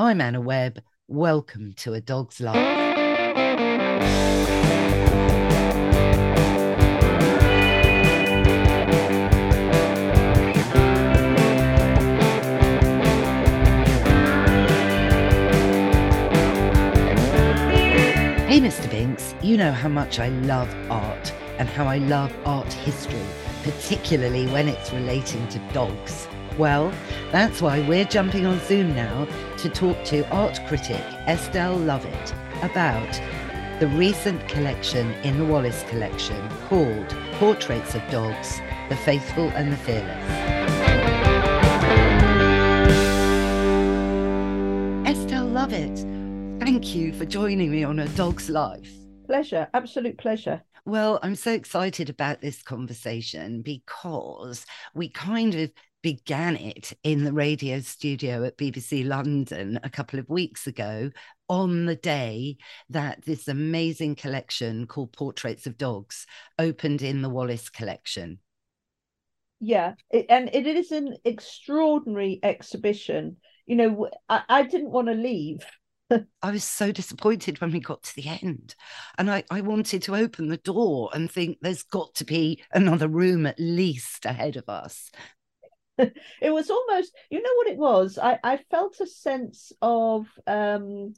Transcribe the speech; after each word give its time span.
I'm 0.00 0.22
Anna 0.22 0.40
Webb. 0.40 0.82
Welcome 1.08 1.74
to 1.74 1.92
A 1.92 2.00
Dog's 2.00 2.40
Life. 2.40 2.56
Hey, 18.46 18.58
Mr. 18.58 18.90
Binks, 18.90 19.34
you 19.42 19.58
know 19.58 19.70
how 19.70 19.90
much 19.90 20.18
I 20.18 20.30
love 20.30 20.74
art 20.90 21.30
and 21.58 21.68
how 21.68 21.86
I 21.86 21.98
love 21.98 22.34
art 22.46 22.72
history, 22.72 23.20
particularly 23.64 24.46
when 24.46 24.66
it's 24.66 24.94
relating 24.94 25.46
to 25.48 25.58
dogs. 25.74 26.26
Well, 26.60 26.92
that's 27.32 27.62
why 27.62 27.80
we're 27.88 28.04
jumping 28.04 28.44
on 28.44 28.60
Zoom 28.66 28.94
now 28.94 29.26
to 29.56 29.70
talk 29.70 30.04
to 30.04 30.28
art 30.28 30.60
critic 30.66 31.00
Estelle 31.26 31.78
Lovatt 31.78 32.34
about 32.62 33.80
the 33.80 33.86
recent 33.86 34.46
collection 34.46 35.10
in 35.24 35.38
the 35.38 35.46
Wallace 35.46 35.82
collection 35.88 36.36
called 36.68 37.16
Portraits 37.36 37.94
of 37.94 38.02
Dogs 38.10 38.60
The 38.90 38.96
Faithful 38.96 39.48
and 39.54 39.72
the 39.72 39.76
Fearless. 39.78 40.26
Estelle 45.08 45.48
Lovatt, 45.48 46.60
thank 46.60 46.94
you 46.94 47.14
for 47.14 47.24
joining 47.24 47.70
me 47.70 47.84
on 47.84 48.00
A 48.00 48.08
Dog's 48.10 48.50
Life. 48.50 48.92
Pleasure, 49.24 49.66
absolute 49.72 50.18
pleasure. 50.18 50.60
Well, 50.84 51.20
I'm 51.22 51.36
so 51.36 51.52
excited 51.52 52.10
about 52.10 52.42
this 52.42 52.62
conversation 52.62 53.62
because 53.62 54.66
we 54.94 55.08
kind 55.08 55.54
of 55.54 55.70
began 56.02 56.56
it 56.56 56.92
in 57.02 57.24
the 57.24 57.32
radio 57.32 57.80
studio 57.80 58.44
at 58.44 58.56
BBC 58.56 59.06
London 59.06 59.78
a 59.82 59.90
couple 59.90 60.18
of 60.18 60.28
weeks 60.28 60.66
ago 60.66 61.10
on 61.48 61.86
the 61.86 61.96
day 61.96 62.56
that 62.88 63.24
this 63.24 63.48
amazing 63.48 64.14
collection 64.14 64.86
called 64.86 65.12
Portraits 65.12 65.66
of 65.66 65.76
Dogs 65.76 66.26
opened 66.58 67.02
in 67.02 67.22
the 67.22 67.28
Wallace 67.28 67.68
collection. 67.68 68.38
Yeah, 69.60 69.94
it, 70.10 70.26
and 70.30 70.48
it 70.52 70.66
is 70.66 70.90
an 70.90 71.16
extraordinary 71.24 72.40
exhibition. 72.42 73.36
You 73.66 73.76
know, 73.76 74.08
I, 74.28 74.42
I 74.48 74.62
didn't 74.62 74.90
want 74.90 75.08
to 75.08 75.14
leave. 75.14 75.64
I 76.42 76.50
was 76.50 76.64
so 76.64 76.92
disappointed 76.92 77.60
when 77.60 77.70
we 77.70 77.80
got 77.80 78.02
to 78.04 78.16
the 78.16 78.28
end. 78.42 78.74
And 79.18 79.30
I, 79.30 79.44
I 79.50 79.60
wanted 79.60 80.02
to 80.02 80.16
open 80.16 80.48
the 80.48 80.56
door 80.56 81.10
and 81.12 81.30
think 81.30 81.58
there's 81.60 81.82
got 81.82 82.14
to 82.16 82.24
be 82.24 82.62
another 82.72 83.08
room 83.08 83.46
at 83.46 83.58
least 83.58 84.24
ahead 84.24 84.56
of 84.56 84.68
us. 84.68 85.10
it 86.40 86.50
was 86.50 86.70
almost 86.70 87.14
you 87.30 87.42
know 87.42 87.54
what 87.56 87.68
it 87.68 87.78
was? 87.78 88.18
I 88.18 88.38
i 88.42 88.56
felt 88.70 89.00
a 89.00 89.06
sense 89.06 89.72
of 89.82 90.26
um 90.46 91.14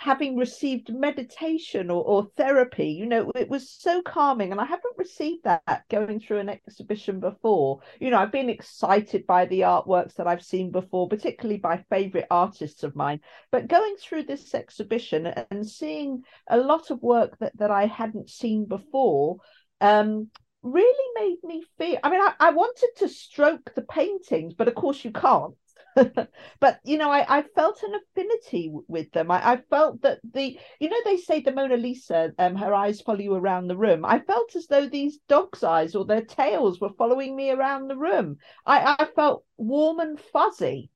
having 0.00 0.34
received 0.34 0.90
meditation 0.90 1.90
or, 1.90 2.02
or 2.02 2.24
therapy 2.34 2.88
you 2.88 3.04
know 3.04 3.30
it 3.34 3.50
was 3.50 3.70
so 3.70 4.00
calming 4.00 4.50
and 4.50 4.58
i 4.58 4.64
haven't 4.64 4.96
received 4.96 5.44
that 5.44 5.84
going 5.90 6.18
through 6.18 6.38
an 6.38 6.48
exhibition 6.48 7.20
before. 7.20 7.80
You 8.00 8.08
know 8.08 8.18
i've 8.18 8.32
been 8.32 8.48
excited 8.48 9.26
by 9.26 9.44
the 9.44 9.60
artworks 9.60 10.14
that 10.14 10.26
i've 10.26 10.42
seen 10.42 10.70
before 10.70 11.06
particularly 11.06 11.58
by 11.58 11.84
favorite 11.90 12.26
artists 12.30 12.82
of 12.82 12.96
mine 12.96 13.20
but 13.52 13.68
going 13.68 13.96
through 14.00 14.22
this 14.22 14.54
exhibition 14.54 15.26
and 15.26 15.68
seeing 15.68 16.22
a 16.48 16.56
lot 16.56 16.90
of 16.90 17.02
work 17.02 17.36
that, 17.40 17.54
that 17.58 17.70
i 17.70 17.84
hadn't 17.84 18.30
seen 18.30 18.64
before 18.64 19.36
um, 19.82 20.30
really 20.62 21.08
made 21.14 21.38
me 21.42 21.64
feel 21.78 21.98
i 22.02 22.10
mean 22.10 22.20
I, 22.20 22.34
I 22.38 22.50
wanted 22.50 22.90
to 22.98 23.08
stroke 23.08 23.72
the 23.74 23.82
paintings 23.82 24.54
but 24.54 24.68
of 24.68 24.74
course 24.74 25.04
you 25.04 25.12
can't. 25.12 25.54
But 26.60 26.80
you 26.84 26.98
know 26.98 27.10
I, 27.10 27.38
I 27.38 27.42
felt 27.42 27.82
an 27.82 27.94
affinity 27.94 28.70
with 28.86 29.10
them. 29.12 29.30
I, 29.30 29.52
I 29.52 29.56
felt 29.70 30.02
that 30.02 30.20
the 30.32 30.58
you 30.78 30.88
know 30.88 30.96
they 31.04 31.16
say 31.16 31.40
the 31.40 31.52
mona 31.52 31.76
lisa 31.76 32.32
um 32.38 32.54
her 32.54 32.72
eyes 32.72 33.00
follow 33.00 33.18
you 33.18 33.34
around 33.34 33.66
the 33.68 33.76
room. 33.76 34.04
I 34.04 34.20
felt 34.20 34.54
as 34.54 34.66
though 34.66 34.88
these 34.88 35.18
dogs 35.28 35.64
eyes 35.64 35.94
or 35.94 36.04
their 36.04 36.22
tails 36.22 36.80
were 36.80 36.92
following 36.96 37.34
me 37.34 37.50
around 37.50 37.88
the 37.88 37.96
room. 37.96 38.36
I 38.64 38.96
i 38.98 39.04
felt 39.06 39.44
warm 39.56 39.98
and 40.00 40.20
fuzzy. 40.20 40.90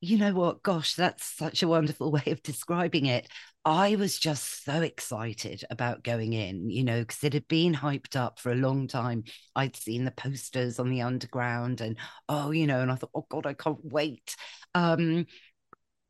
You 0.00 0.18
know 0.18 0.34
what? 0.34 0.62
Gosh, 0.62 0.94
that's 0.94 1.24
such 1.24 1.62
a 1.62 1.68
wonderful 1.68 2.10
way 2.16 2.24
of 2.26 2.42
describing 2.42 3.06
it. 3.06 3.28
I 3.68 3.96
was 3.96 4.16
just 4.16 4.64
so 4.64 4.80
excited 4.80 5.64
about 5.70 6.04
going 6.04 6.32
in, 6.34 6.70
you 6.70 6.84
know, 6.84 7.00
because 7.00 7.24
it 7.24 7.32
had 7.32 7.48
been 7.48 7.74
hyped 7.74 8.14
up 8.14 8.38
for 8.38 8.52
a 8.52 8.54
long 8.54 8.86
time. 8.86 9.24
I'd 9.56 9.74
seen 9.74 10.04
the 10.04 10.12
posters 10.12 10.78
on 10.78 10.88
the 10.88 11.02
underground 11.02 11.80
and, 11.80 11.96
oh, 12.28 12.52
you 12.52 12.68
know, 12.68 12.80
and 12.80 12.92
I 12.92 12.94
thought, 12.94 13.10
oh 13.12 13.26
God, 13.28 13.44
I 13.44 13.54
can't 13.54 13.84
wait. 13.84 14.36
Um, 14.76 15.26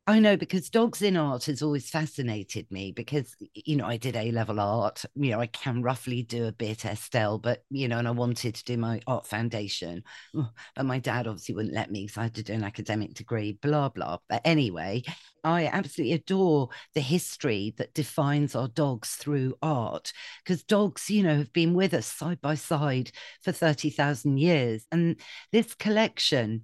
I 0.09 0.19
know 0.19 0.37
because 0.37 0.69
dogs 0.69 1.01
in 1.01 1.17
art 1.17 1.47
has 1.47 1.61
always 1.61 1.89
fascinated 1.89 2.71
me 2.71 2.93
because 2.93 3.35
you 3.53 3.75
know 3.75 3.85
I 3.85 3.97
did 3.97 4.15
A 4.15 4.31
level 4.31 4.57
art. 4.61 5.03
You 5.15 5.31
know 5.31 5.41
I 5.41 5.47
can 5.47 5.81
roughly 5.81 6.23
do 6.23 6.45
a 6.45 6.53
bit 6.53 6.85
Estelle, 6.85 7.39
but 7.39 7.65
you 7.69 7.89
know, 7.89 7.97
and 7.97 8.07
I 8.07 8.11
wanted 8.11 8.55
to 8.55 8.63
do 8.63 8.77
my 8.77 9.01
art 9.05 9.27
foundation, 9.27 10.03
but 10.33 10.85
my 10.85 10.99
dad 10.99 11.27
obviously 11.27 11.55
wouldn't 11.55 11.75
let 11.75 11.91
me, 11.91 12.07
so 12.07 12.21
I 12.21 12.23
had 12.25 12.35
to 12.35 12.43
do 12.43 12.53
an 12.53 12.63
academic 12.63 13.15
degree. 13.15 13.59
Blah 13.61 13.89
blah. 13.89 14.19
But 14.29 14.43
anyway, 14.45 15.03
I 15.43 15.65
absolutely 15.65 16.13
adore 16.13 16.69
the 16.93 17.01
history 17.01 17.73
that 17.77 17.93
defines 17.93 18.55
our 18.55 18.69
dogs 18.69 19.15
through 19.15 19.57
art 19.61 20.13
because 20.41 20.63
dogs, 20.63 21.09
you 21.09 21.21
know, 21.21 21.35
have 21.35 21.51
been 21.51 21.73
with 21.73 21.93
us 21.93 22.05
side 22.05 22.39
by 22.39 22.55
side 22.55 23.11
for 23.41 23.51
thirty 23.51 23.89
thousand 23.89 24.37
years, 24.37 24.85
and 24.89 25.19
this 25.51 25.75
collection 25.75 26.63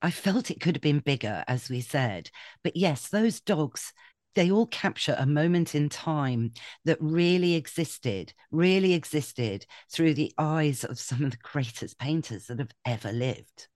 I 0.00 0.10
felt 0.10 0.50
it 0.50 0.60
could 0.60 0.76
have 0.76 0.82
been 0.82 1.00
bigger, 1.00 1.44
as 1.48 1.68
we 1.68 1.80
said. 1.80 2.30
But 2.62 2.76
yes, 2.76 3.08
those 3.08 3.40
dogs, 3.40 3.92
they 4.34 4.50
all 4.50 4.66
capture 4.66 5.16
a 5.18 5.26
moment 5.26 5.74
in 5.74 5.88
time 5.88 6.52
that 6.84 6.98
really 7.00 7.54
existed, 7.54 8.32
really 8.50 8.94
existed 8.94 9.66
through 9.90 10.14
the 10.14 10.32
eyes 10.38 10.84
of 10.84 10.98
some 10.98 11.24
of 11.24 11.32
the 11.32 11.38
greatest 11.38 11.98
painters 11.98 12.46
that 12.46 12.60
have 12.60 12.72
ever 12.84 13.12
lived. 13.12 13.68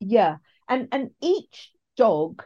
Yeah. 0.00 0.36
And 0.68 0.88
and 0.92 1.10
each 1.22 1.70
dog, 1.96 2.42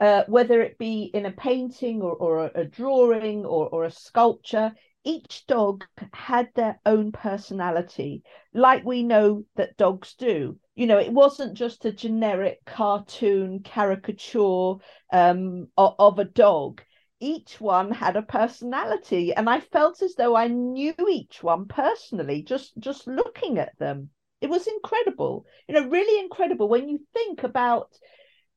uh, 0.00 0.24
whether 0.26 0.62
it 0.62 0.78
be 0.78 1.10
in 1.12 1.26
a 1.26 1.30
painting 1.30 2.00
or, 2.00 2.12
or 2.12 2.46
a, 2.46 2.60
a 2.60 2.64
drawing 2.64 3.44
or, 3.44 3.68
or 3.68 3.84
a 3.84 3.90
sculpture, 3.90 4.72
each 5.04 5.46
dog 5.46 5.84
had 6.12 6.50
their 6.54 6.78
own 6.84 7.12
personality, 7.12 8.22
like 8.52 8.84
we 8.84 9.02
know 9.02 9.44
that 9.56 9.76
dogs 9.76 10.14
do. 10.14 10.58
You 10.74 10.86
know, 10.86 10.98
it 10.98 11.12
wasn't 11.12 11.54
just 11.54 11.84
a 11.84 11.92
generic 11.92 12.64
cartoon 12.64 13.60
caricature 13.60 14.74
um, 15.12 15.68
of, 15.76 15.94
of 15.98 16.18
a 16.18 16.24
dog. 16.24 16.82
Each 17.18 17.60
one 17.60 17.92
had 17.92 18.16
a 18.16 18.22
personality, 18.22 19.34
and 19.34 19.48
I 19.48 19.60
felt 19.60 20.00
as 20.02 20.14
though 20.14 20.36
I 20.36 20.48
knew 20.48 20.94
each 21.08 21.42
one 21.42 21.66
personally, 21.66 22.42
just 22.42 22.78
just 22.78 23.06
looking 23.06 23.58
at 23.58 23.78
them. 23.78 24.10
It 24.40 24.48
was 24.48 24.66
incredible, 24.66 25.44
you 25.68 25.74
know, 25.74 25.88
really 25.88 26.18
incredible 26.18 26.68
when 26.68 26.88
you 26.88 27.00
think 27.12 27.42
about 27.42 27.90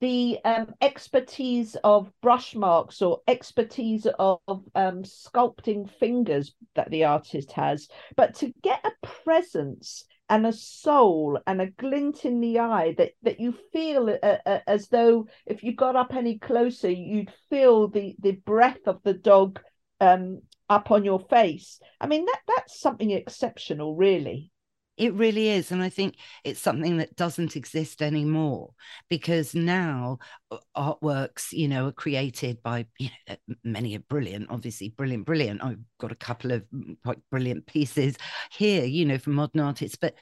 the 0.04 0.38
um, 0.44 0.68
expertise 0.82 1.78
of 1.82 2.12
brush 2.22 2.56
marks 2.56 3.02
or 3.02 3.22
expertise 3.26 4.06
of 4.20 4.42
um, 4.76 5.02
sculpting 5.04 5.90
fingers 5.90 6.54
that 6.76 6.90
the 6.92 7.06
artist 7.06 7.54
has, 7.54 7.88
but 8.18 8.36
to 8.36 8.54
get 8.62 8.86
a 8.86 9.08
presence 9.24 10.04
and 10.28 10.46
a 10.46 10.52
soul 10.52 11.40
and 11.48 11.62
a 11.62 11.72
glint 11.72 12.26
in 12.26 12.42
the 12.42 12.60
eye 12.60 12.94
that 12.98 13.12
that 13.22 13.40
you 13.40 13.56
feel 13.72 14.10
uh, 14.10 14.38
uh, 14.46 14.60
as 14.68 14.90
though 14.90 15.26
if 15.46 15.64
you 15.64 15.74
got 15.74 15.96
up 15.96 16.14
any 16.14 16.38
closer 16.38 16.90
you'd 16.90 17.32
feel 17.50 17.88
the 17.88 18.14
the 18.20 18.32
breath 18.32 18.86
of 18.88 19.02
the 19.04 19.14
dog 19.14 19.62
um, 20.02 20.42
up 20.70 20.92
on 20.92 21.06
your 21.06 21.22
face. 21.30 21.80
I 22.02 22.08
mean 22.08 22.26
that 22.26 22.42
that's 22.46 22.78
something 22.82 23.12
exceptional 23.12 23.96
really 23.96 24.52
it 24.98 25.14
really 25.14 25.50
is. 25.50 25.72
And 25.72 25.82
I 25.82 25.90
think 25.90 26.16
it's 26.44 26.60
something 26.60 26.98
that 26.98 27.16
doesn't 27.16 27.56
exist 27.56 28.02
anymore 28.02 28.74
because 29.10 29.56
now 29.56 30.20
uh, 30.52 30.58
artworks, 30.78 31.52
you 31.52 31.68
know, 31.68 31.88
are 31.88 31.92
created 31.92 32.62
by, 32.62 32.86
you 33.00 33.10
know, 33.28 33.36
many 33.64 33.96
are 33.96 34.02
brilliant, 34.02 34.48
obviously 34.50 34.90
brilliant, 34.90 35.26
brilliant. 35.26 35.64
I've 35.64 35.80
got 36.00 36.12
a 36.12 36.16
couple 36.16 36.52
of 36.52 36.64
mm, 36.74 36.96
quite 37.04 37.20
brilliant 37.32 37.66
pieces 37.66 38.18
here, 38.52 38.86
you 38.86 39.06
know, 39.06 39.18
from 39.18 39.34
modern 39.34 39.62
artists. 39.62 39.98
But 40.00 40.16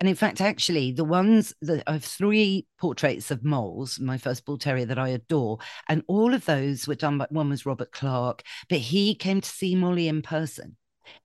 and 0.00 0.08
in 0.08 0.16
fact, 0.16 0.40
actually, 0.40 0.90
the 0.90 1.04
ones 1.04 1.54
that 1.62 1.84
I 1.86 1.92
have 1.92 2.04
three 2.04 2.66
portraits 2.80 3.30
of 3.30 3.44
moles, 3.44 4.00
my 4.00 4.18
first 4.18 4.44
bull 4.44 4.58
terrier 4.58 4.84
that 4.86 4.98
I 4.98 5.10
adore, 5.10 5.58
and 5.88 6.02
all 6.08 6.34
of 6.34 6.44
those 6.44 6.88
were 6.88 6.96
done 6.96 7.18
by 7.18 7.28
one 7.30 7.50
was 7.50 7.64
Robert 7.64 7.92
Clark, 7.92 8.42
but 8.68 8.78
he 8.78 9.14
came 9.14 9.40
to 9.40 9.48
see 9.48 9.76
Molly 9.76 10.08
in 10.08 10.20
person 10.20 10.76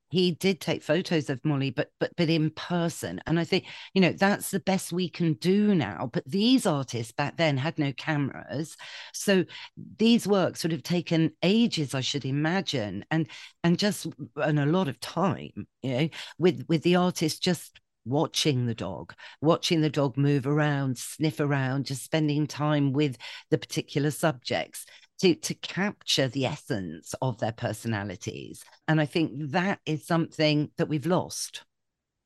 he 0.09 0.31
did 0.31 0.61
take 0.61 0.83
photos 0.83 1.29
of 1.29 1.43
Molly, 1.43 1.71
but 1.71 1.91
but 1.99 2.11
but 2.15 2.29
in 2.29 2.49
person. 2.51 3.21
And 3.25 3.39
I 3.39 3.43
think 3.43 3.65
you 3.93 4.01
know 4.01 4.13
that's 4.13 4.51
the 4.51 4.59
best 4.59 4.93
we 4.93 5.09
can 5.09 5.33
do 5.33 5.75
now. 5.75 6.09
But 6.11 6.23
these 6.25 6.65
artists 6.65 7.11
back 7.11 7.37
then 7.37 7.57
had 7.57 7.77
no 7.77 7.91
cameras, 7.93 8.77
so 9.13 9.45
these 9.97 10.27
works 10.27 10.63
would 10.63 10.71
have 10.71 10.83
taken 10.83 11.31
ages, 11.43 11.93
I 11.93 12.01
should 12.01 12.25
imagine, 12.25 13.05
and 13.11 13.27
and 13.63 13.77
just 13.77 14.07
and 14.35 14.59
a 14.59 14.65
lot 14.65 14.87
of 14.87 14.99
time, 14.99 15.67
you 15.81 15.91
know, 15.91 16.09
with 16.37 16.65
with 16.67 16.83
the 16.83 16.95
artist 16.95 17.43
just 17.43 17.79
watching 18.07 18.65
the 18.65 18.75
dog, 18.75 19.13
watching 19.41 19.81
the 19.81 19.89
dog 19.89 20.17
move 20.17 20.47
around, 20.47 20.97
sniff 20.97 21.39
around, 21.39 21.85
just 21.85 22.03
spending 22.03 22.47
time 22.47 22.93
with 22.93 23.17
the 23.49 23.57
particular 23.57 24.11
subjects. 24.11 24.85
To 25.19 25.35
to 25.35 25.53
capture 25.55 26.27
the 26.27 26.45
essence 26.45 27.13
of 27.21 27.37
their 27.39 27.51
personalities. 27.51 28.63
And 28.87 29.01
i 29.01 29.05
think 29.05 29.31
that 29.51 29.79
is 29.85 30.05
something 30.05 30.71
that 30.77 30.89
we've 30.89 31.05
lost. 31.05 31.63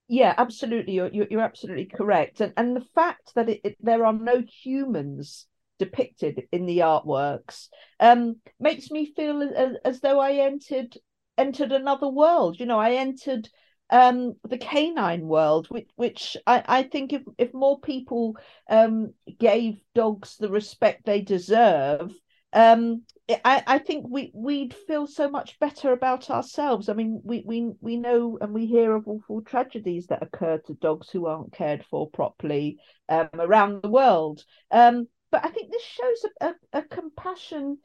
Yeah 0.07 0.33
absolutely. 0.38 0.93
You're 0.93 1.11
you're, 1.11 1.41
absolutely 1.41 1.85
correct. 1.85 2.41
And 2.41 2.53
and 2.57 2.75
the 2.75 2.85
fact 2.95 3.33
that 3.35 3.49
it, 3.49 3.61
it, 3.63 3.77
there 3.79 4.05
are 4.05 4.13
no 4.13 4.41
humans 4.41 5.47
depicted 5.79 6.43
in 6.51 6.67
the 6.67 6.79
artworks 6.79 7.67
um 7.99 8.35
makes 8.59 8.91
me 8.91 9.11
feel 9.15 9.41
as, 9.41 9.77
as 9.83 9.99
though 9.99 10.19
i 10.19 10.33
entered 10.33 10.95
entered 11.37 11.71
another 11.71 12.07
world. 12.07 12.59
You 12.59 12.65
know 12.65 12.79
i 12.79 12.91
entered 12.94 13.49
um, 13.91 14.35
the 14.47 14.57
canine 14.57 15.27
world, 15.27 15.67
which, 15.69 15.89
which 15.95 16.37
I, 16.47 16.63
I 16.65 16.83
think 16.83 17.11
if, 17.11 17.23
if 17.37 17.53
more 17.53 17.79
people 17.81 18.37
um, 18.69 19.13
gave 19.37 19.81
dogs 19.94 20.37
the 20.37 20.49
respect 20.49 21.05
they 21.05 21.21
deserve, 21.21 22.13
um, 22.53 23.03
I, 23.30 23.63
I 23.65 23.77
think 23.77 24.06
we 24.09 24.31
we'd 24.33 24.74
feel 24.74 25.07
so 25.07 25.30
much 25.30 25.59
better 25.59 25.94
about 25.94 26.30
ourselves. 26.30 26.89
I 26.89 26.94
mean, 26.94 27.21
we 27.24 27.44
we 27.45 27.71
we 27.80 27.98
know 27.98 28.38
and 28.42 28.53
we 28.53 28.65
hear 28.65 28.95
of 28.95 29.07
awful 29.07 29.42
tragedies 29.42 30.07
that 30.07 30.24
occur 30.24 30.57
to 30.68 30.74
dogs 30.75 31.09
who 31.09 31.27
aren't 31.27 31.53
cared 31.53 31.86
for 31.86 32.09
properly 32.09 32.80
um, 33.09 33.30
around 33.33 33.81
the 33.81 33.89
world. 33.89 34.44
Um, 34.71 35.07
but 35.31 35.45
I 35.45 35.50
think 35.50 35.71
this 35.71 35.83
shows 35.83 36.25
a, 36.42 36.48
a, 36.48 36.80
a 36.80 36.81
compassion 36.83 37.77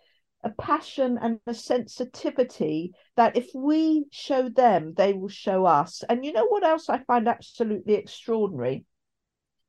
a 0.45 0.51
passion 0.51 1.19
and 1.21 1.41
a 1.47 1.55
sensitivity 1.55 2.93
that 3.17 3.37
if 3.37 3.49
we 3.55 4.05
show 4.13 4.49
them, 4.49 4.95
they 4.95 5.13
will 5.13 5.29
show 5.29 5.65
us. 5.65 6.05
And 6.09 6.25
you 6.25 6.33
know 6.33 6.47
what 6.47 6.63
else 6.63 6.89
I 6.89 6.99
find 6.99 7.27
absolutely 7.27 7.95
extraordinary? 7.95 8.85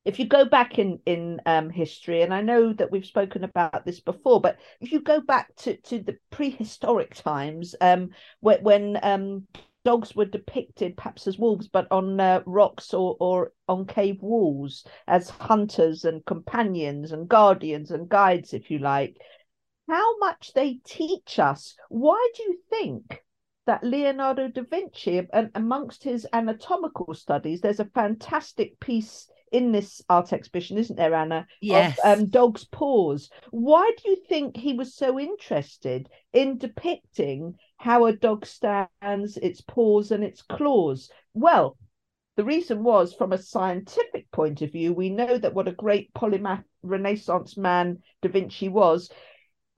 If 0.07 0.19
you 0.19 0.25
go 0.25 0.45
back 0.45 0.80
in 0.80 1.00
in 1.06 1.42
um, 1.45 1.69
history, 1.69 2.21
and 2.21 2.33
I 2.33 2.42
know 2.42 2.71
that 2.71 2.92
we've 2.92 3.06
spoken 3.06 3.44
about 3.44 3.86
this 3.86 4.00
before, 4.00 4.39
but 4.39 4.57
if 4.80 4.94
you 4.94 5.01
go 5.01 5.19
back 5.19 5.54
to, 5.57 5.75
to 5.75 6.00
the 6.00 6.18
prehistoric 6.30 7.13
times, 7.13 7.75
um, 7.81 8.12
when, 8.39 8.63
when 8.63 9.00
um, 9.04 9.48
dogs 9.83 10.15
were 10.15 10.24
depicted 10.24 10.95
perhaps 10.95 11.27
as 11.27 11.38
wolves, 11.38 11.68
but 11.68 11.92
on 11.92 12.19
uh, 12.21 12.42
rocks 12.45 12.94
or, 12.94 13.18
or 13.19 13.51
on 13.68 13.86
cave 13.86 14.21
walls 14.21 14.86
as 15.07 15.30
hunters 15.30 16.06
and 16.06 16.25
companions 16.25 17.12
and 17.12 17.27
guardians 17.27 17.92
and 17.92 18.07
guides, 18.07 18.54
if 18.54 18.71
you 18.71 18.80
like 18.80 19.18
how 19.89 20.18
much 20.19 20.54
they 20.54 20.80
teach 20.86 21.38
us. 21.38 21.75
Why 21.89 22.30
do 22.33 22.44
you 22.44 22.59
think 22.69 23.24
that 23.65 23.83
Leonardo 23.83 24.48
da 24.48 24.62
Vinci, 24.62 25.27
and 25.33 25.51
amongst 25.54 26.04
his 26.04 26.25
anatomical 26.31 27.13
studies, 27.13 27.59
there's 27.59 27.81
a 27.81 27.86
fantastic 27.86 28.80
piece 28.80 29.27
in 29.52 29.72
this 29.72 30.02
art 30.10 30.34
exhibition, 30.34 30.78
isn't 30.78 30.96
there, 30.96 31.14
Anna? 31.14 31.48
Yes. 31.62 31.98
Of, 32.04 32.20
um, 32.20 32.26
dog's 32.28 32.66
paws. 32.66 33.30
Why 33.52 33.92
do 33.98 34.10
you 34.10 34.18
think 34.28 34.58
he 34.58 34.74
was 34.74 34.96
so 34.96 35.20
interested 35.20 36.10
in 36.34 36.58
depicting 36.58 37.56
how 37.78 38.06
a 38.06 38.14
dog 38.14 38.46
stands, 38.46 39.38
its 39.38 39.62
paws 39.62 40.12
and 40.12 40.24
its 40.24 40.42
claws? 40.42 41.10
Well, 41.34 41.78
the 42.36 42.46
reason 42.46 42.84
was 42.84 43.14
from 43.14 43.34
a 43.34 43.42
scientific 43.42 44.30
point 44.32 44.62
of 44.62 44.72
view, 44.72 44.94
we 44.94 45.10
know 45.10 45.38
that 45.38 45.54
what 45.54 45.68
a 45.68 45.72
great 45.72 46.14
polymath 46.14 46.64
Renaissance 46.84 47.58
man 47.58 48.00
Da 48.22 48.30
Vinci 48.30 48.70
was 48.70 49.10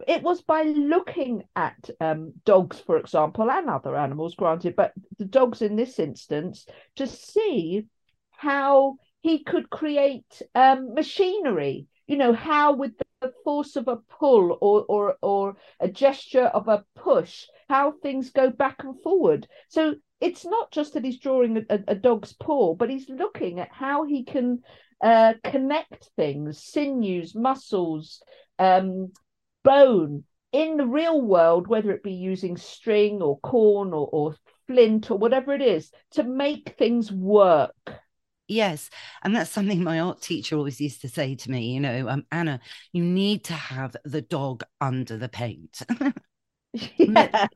it 0.08 0.24
was 0.24 0.42
by 0.42 0.64
looking 0.64 1.44
at 1.56 1.90
um, 2.00 2.34
dogs, 2.46 2.80
for 2.80 2.98
example, 2.98 3.50
and 3.52 3.70
other 3.70 3.96
animals, 3.96 4.36
granted, 4.36 4.76
but 4.76 4.94
the 5.18 5.26
dogs 5.26 5.62
in 5.62 5.76
this 5.76 6.00
instance, 6.00 6.66
to 6.96 7.06
see 7.06 7.86
how 8.32 8.96
he 9.22 9.44
could 9.44 9.70
create 9.70 10.42
um, 10.56 10.94
machinery. 10.94 11.88
You 12.08 12.18
know 12.18 12.34
how, 12.34 12.74
with 12.74 12.94
the 13.22 13.34
force 13.44 13.76
of 13.76 13.88
a 13.88 13.98
pull 13.98 14.58
or 14.62 14.86
or 14.88 15.16
or 15.22 15.58
a 15.80 15.88
gesture 15.88 16.46
of 16.46 16.68
a 16.68 16.84
push, 16.96 17.46
how 17.70 17.92
things 17.92 18.32
go 18.32 18.50
back 18.50 18.84
and 18.84 19.00
forward. 19.02 19.48
So 19.68 19.96
it's 20.20 20.46
not 20.46 20.72
just 20.72 20.94
that 20.94 21.06
he's 21.06 21.20
drawing 21.20 21.66
a, 21.70 21.80
a 21.88 21.96
dog's 21.96 22.34
paw, 22.34 22.76
but 22.76 22.90
he's 22.90 23.10
looking 23.10 23.60
at 23.60 23.72
how 23.72 24.06
he 24.06 24.24
can 24.24 24.64
uh, 25.02 25.34
connect 25.44 26.10
things, 26.16 26.64
sinews, 26.64 27.36
muscles, 27.36 28.22
um, 28.58 29.12
bone 29.64 30.24
in 30.52 30.78
the 30.78 30.86
real 30.86 31.22
world, 31.22 31.68
whether 31.68 31.92
it 31.92 32.04
be 32.04 32.14
using 32.14 32.58
string 32.58 33.22
or 33.22 33.40
corn 33.40 33.94
or, 33.94 34.10
or 34.12 34.36
flint 34.68 35.12
or 35.12 35.18
whatever 35.18 35.54
it 35.54 35.62
is, 35.62 35.92
to 36.12 36.24
make 36.24 36.76
things 36.78 37.12
work. 37.12 37.94
Yes. 38.50 38.90
And 39.24 39.36
that's 39.36 39.52
something 39.52 39.84
my 39.84 40.00
art 40.00 40.22
teacher 40.22 40.58
always 40.58 40.82
used 40.82 41.02
to 41.02 41.10
say 41.10 41.36
to 41.36 41.52
me, 41.52 41.72
you 41.72 41.80
know, 41.80 42.10
um, 42.10 42.26
Anna, 42.32 42.60
you 42.92 43.04
need 43.04 43.44
to 43.46 43.54
have 43.54 43.96
the 44.04 44.22
dog 44.22 44.64
under 44.82 45.18
the 45.18 45.30
paint. 45.30 45.82
yeah. 46.74 47.48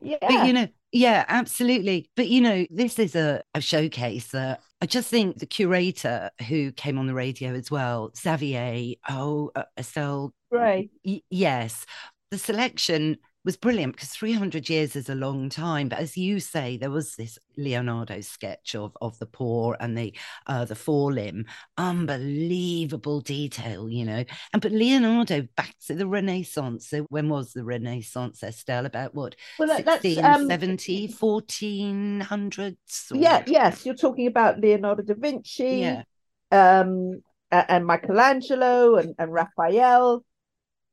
yeah. 0.00 0.16
But 0.20 0.46
you 0.46 0.52
know, 0.52 0.68
yeah, 0.92 1.24
absolutely. 1.28 2.10
But 2.16 2.28
you 2.28 2.40
know, 2.40 2.66
this 2.70 2.98
is 2.98 3.14
a, 3.14 3.42
a 3.54 3.60
showcase 3.60 4.28
that 4.28 4.60
I 4.80 4.86
just 4.86 5.08
think 5.08 5.38
the 5.38 5.46
curator 5.46 6.30
who 6.48 6.72
came 6.72 6.98
on 6.98 7.06
the 7.06 7.14
radio 7.14 7.54
as 7.54 7.70
well, 7.70 8.10
Xavier, 8.16 8.94
oh, 9.08 9.50
uh, 9.54 9.64
Estelle. 9.76 10.32
Right. 10.50 10.90
Y- 11.04 11.22
yes. 11.30 11.86
The 12.30 12.38
selection 12.38 13.18
was 13.46 13.56
brilliant 13.56 13.94
because 13.94 14.10
300 14.10 14.68
years 14.68 14.96
is 14.96 15.08
a 15.08 15.14
long 15.14 15.48
time. 15.48 15.88
But 15.88 16.00
as 16.00 16.16
you 16.16 16.40
say, 16.40 16.76
there 16.76 16.90
was 16.90 17.14
this 17.14 17.38
Leonardo 17.56 18.20
sketch 18.20 18.74
of 18.74 18.94
of 19.00 19.18
the 19.20 19.26
paw 19.26 19.74
and 19.80 19.96
the 19.96 20.12
uh, 20.48 20.64
the 20.64 20.74
forelimb, 20.74 21.46
unbelievable 21.78 23.20
detail, 23.20 23.88
you 23.88 24.04
know. 24.04 24.24
And 24.52 24.60
but 24.60 24.72
Leonardo 24.72 25.46
back 25.56 25.76
to 25.86 25.94
the 25.94 26.08
Renaissance. 26.08 26.88
So 26.88 27.06
when 27.08 27.28
was 27.28 27.52
the 27.52 27.64
Renaissance, 27.64 28.42
Estelle? 28.42 28.84
About 28.84 29.14
what? 29.14 29.36
Well, 29.58 29.68
that, 29.68 30.02
16, 30.02 30.24
um, 30.24 30.48
70, 30.48 31.08
1400s? 31.08 33.12
Or... 33.12 33.16
Yeah, 33.16 33.44
yes. 33.46 33.86
You're 33.86 33.94
talking 33.94 34.26
about 34.26 34.60
Leonardo 34.60 35.02
da 35.02 35.14
Vinci. 35.16 35.78
Yeah. 35.78 36.02
Um, 36.50 37.22
and 37.52 37.86
Michelangelo 37.86 38.96
and, 38.96 39.14
and 39.20 39.32
Raphael 39.32 40.24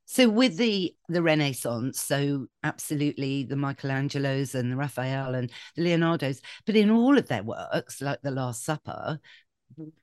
so 0.05 0.29
with 0.29 0.57
the 0.57 0.95
the 1.09 1.21
Renaissance, 1.21 1.99
so 2.01 2.47
absolutely 2.63 3.43
the 3.43 3.55
Michelangelos 3.55 4.55
and 4.55 4.71
the 4.71 4.75
Raphael 4.75 5.35
and 5.35 5.51
the 5.75 5.83
Leonardos, 5.83 6.41
but 6.65 6.75
in 6.75 6.89
all 6.89 7.17
of 7.17 7.27
their 7.27 7.43
works, 7.43 8.01
like 8.01 8.21
the 8.21 8.31
Last 8.31 8.63
Supper, 8.63 9.19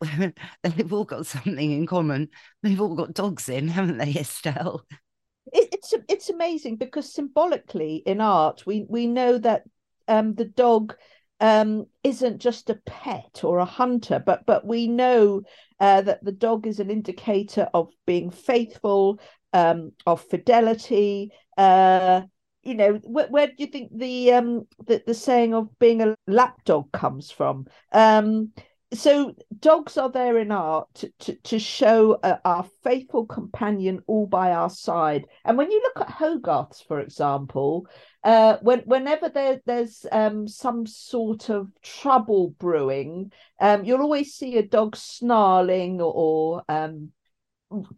they've 0.62 0.92
all 0.92 1.04
got 1.04 1.26
something 1.26 1.72
in 1.72 1.86
common. 1.86 2.28
They've 2.62 2.80
all 2.80 2.96
got 2.96 3.14
dogs 3.14 3.48
in, 3.48 3.68
haven't 3.68 3.98
they, 3.98 4.14
Estelle? 4.16 4.84
it's 5.52 5.94
it's 6.08 6.30
amazing 6.30 6.76
because 6.76 7.12
symbolically 7.12 8.02
in 8.06 8.20
art, 8.20 8.64
we 8.66 8.84
we 8.88 9.06
know 9.06 9.38
that 9.38 9.64
um, 10.08 10.34
the 10.34 10.44
dog 10.44 10.94
um, 11.40 11.86
isn't 12.04 12.38
just 12.38 12.70
a 12.70 12.80
pet 12.86 13.40
or 13.42 13.58
a 13.58 13.64
hunter, 13.64 14.22
but 14.24 14.44
but 14.46 14.66
we 14.66 14.86
know 14.86 15.42
uh, 15.78 16.02
that 16.02 16.24
the 16.24 16.32
dog 16.32 16.66
is 16.66 16.80
an 16.80 16.90
indicator 16.90 17.68
of 17.72 17.90
being 18.06 18.30
faithful, 18.30 19.20
um, 19.52 19.92
of 20.06 20.22
fidelity. 20.22 21.32
Uh, 21.56 22.22
you 22.62 22.74
know, 22.74 22.94
where, 23.04 23.28
where, 23.28 23.46
do 23.46 23.54
you 23.58 23.66
think 23.66 23.90
the 23.94 24.32
um 24.32 24.66
the, 24.86 25.02
the 25.06 25.14
saying 25.14 25.54
of 25.54 25.78
being 25.78 26.02
a 26.02 26.14
lapdog 26.26 26.92
comes 26.92 27.30
from? 27.30 27.66
Um, 27.92 28.52
so 28.92 29.34
dogs 29.60 29.96
are 29.96 30.10
there 30.10 30.38
in 30.38 30.50
art 30.50 30.92
to, 30.94 31.12
to, 31.20 31.34
to 31.36 31.58
show 31.58 32.14
uh, 32.22 32.38
our 32.44 32.66
faithful 32.82 33.24
companion 33.24 34.02
all 34.06 34.26
by 34.26 34.50
our 34.50 34.70
side. 34.70 35.26
And 35.44 35.56
when 35.56 35.70
you 35.70 35.80
look 35.80 36.08
at 36.08 36.14
Hogarth's, 36.14 36.80
for 36.82 36.98
example, 36.98 37.86
uh, 38.24 38.56
when 38.62 38.80
whenever 38.80 39.28
there, 39.28 39.60
there's 39.64 40.06
um, 40.10 40.48
some 40.48 40.86
sort 40.86 41.50
of 41.50 41.70
trouble 41.82 42.50
brewing, 42.58 43.32
um, 43.60 43.84
you'll 43.84 44.02
always 44.02 44.34
see 44.34 44.56
a 44.56 44.66
dog 44.66 44.96
snarling 44.96 46.00
or, 46.00 46.12
or 46.12 46.62
um, 46.68 47.12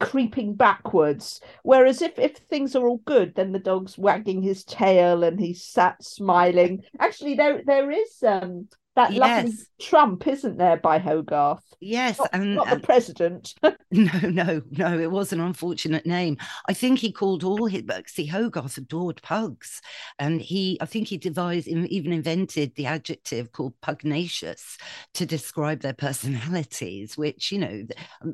creeping 0.00 0.54
backwards. 0.54 1.40
Whereas 1.62 2.02
if 2.02 2.18
if 2.18 2.36
things 2.36 2.76
are 2.76 2.86
all 2.86 2.98
good, 3.04 3.34
then 3.34 3.52
the 3.52 3.58
dog's 3.58 3.98
wagging 3.98 4.42
his 4.42 4.64
tail 4.64 5.24
and 5.24 5.38
he's 5.40 5.64
sat 5.64 6.02
smiling. 6.02 6.82
Actually, 6.98 7.34
there 7.34 7.62
there 7.64 7.90
is 7.90 8.22
um 8.22 8.68
that 8.94 9.12
yes. 9.12 9.20
lovely 9.20 9.52
Trump, 9.80 10.26
isn't 10.26 10.58
there, 10.58 10.76
by 10.76 10.98
Hogarth? 10.98 11.64
Yes, 11.80 12.18
not, 12.18 12.30
and 12.32 12.54
not 12.54 12.66
the 12.66 12.74
and, 12.74 12.82
president. 12.82 13.54
no, 13.90 14.18
no, 14.22 14.62
no. 14.70 14.98
It 14.98 15.10
was 15.10 15.32
an 15.32 15.40
unfortunate 15.40 16.06
name. 16.06 16.36
I 16.68 16.74
think 16.74 16.98
he 16.98 17.10
called 17.10 17.42
all 17.42 17.66
his 17.66 17.82
books. 17.82 18.14
See, 18.14 18.26
Hogarth 18.26 18.76
adored 18.76 19.20
pugs, 19.22 19.80
and 20.18 20.40
he, 20.40 20.78
I 20.80 20.86
think 20.86 21.08
he 21.08 21.16
devised, 21.16 21.66
even 21.68 22.12
invented 22.12 22.74
the 22.74 22.86
adjective 22.86 23.52
called 23.52 23.74
pugnacious 23.80 24.78
to 25.14 25.26
describe 25.26 25.80
their 25.80 25.94
personalities. 25.94 27.16
Which 27.16 27.50
you 27.50 27.58
know, 27.58 27.82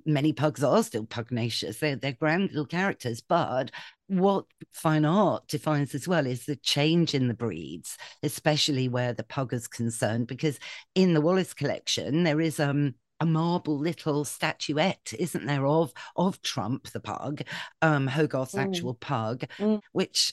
many 0.05 0.33
pugs 0.33 0.63
are 0.63 0.83
still 0.83 1.07
pugnacious. 1.07 1.79
They're 1.79 1.97
they're 1.97 2.13
grand 2.13 2.51
little 2.51 2.67
characters, 2.67 3.21
but 3.21 3.71
what 4.09 4.47
fine 4.73 5.05
art 5.05 5.47
defines 5.49 5.95
as 5.95 6.09
well 6.09 6.27
is 6.27 6.45
the 6.45 6.57
change 6.57 7.15
in 7.15 7.29
the 7.29 7.35
breeds, 7.35 7.97
especially 8.23 8.89
where 8.89 9.13
the 9.13 9.25
pug 9.25 9.55
is 9.55 9.69
concerned. 9.69 10.27
Because 10.27 10.59
in 10.95 11.15
the 11.15 11.21
Wallace 11.21 11.55
collection, 11.55 12.25
there 12.25 12.41
is 12.41 12.59
um 12.59 12.95
a 13.21 13.27
marble 13.27 13.77
little 13.79 14.25
statuette, 14.25 15.13
isn't 15.19 15.47
there, 15.47 15.67
of 15.67 15.93
of 16.17 16.41
Trump 16.43 16.89
the 16.91 17.01
pug, 17.01 17.43
um, 17.83 18.07
Hogarth's 18.07 18.55
mm. 18.55 18.63
actual 18.63 18.95
pug, 18.95 19.45
mm. 19.59 19.81
which 19.93 20.33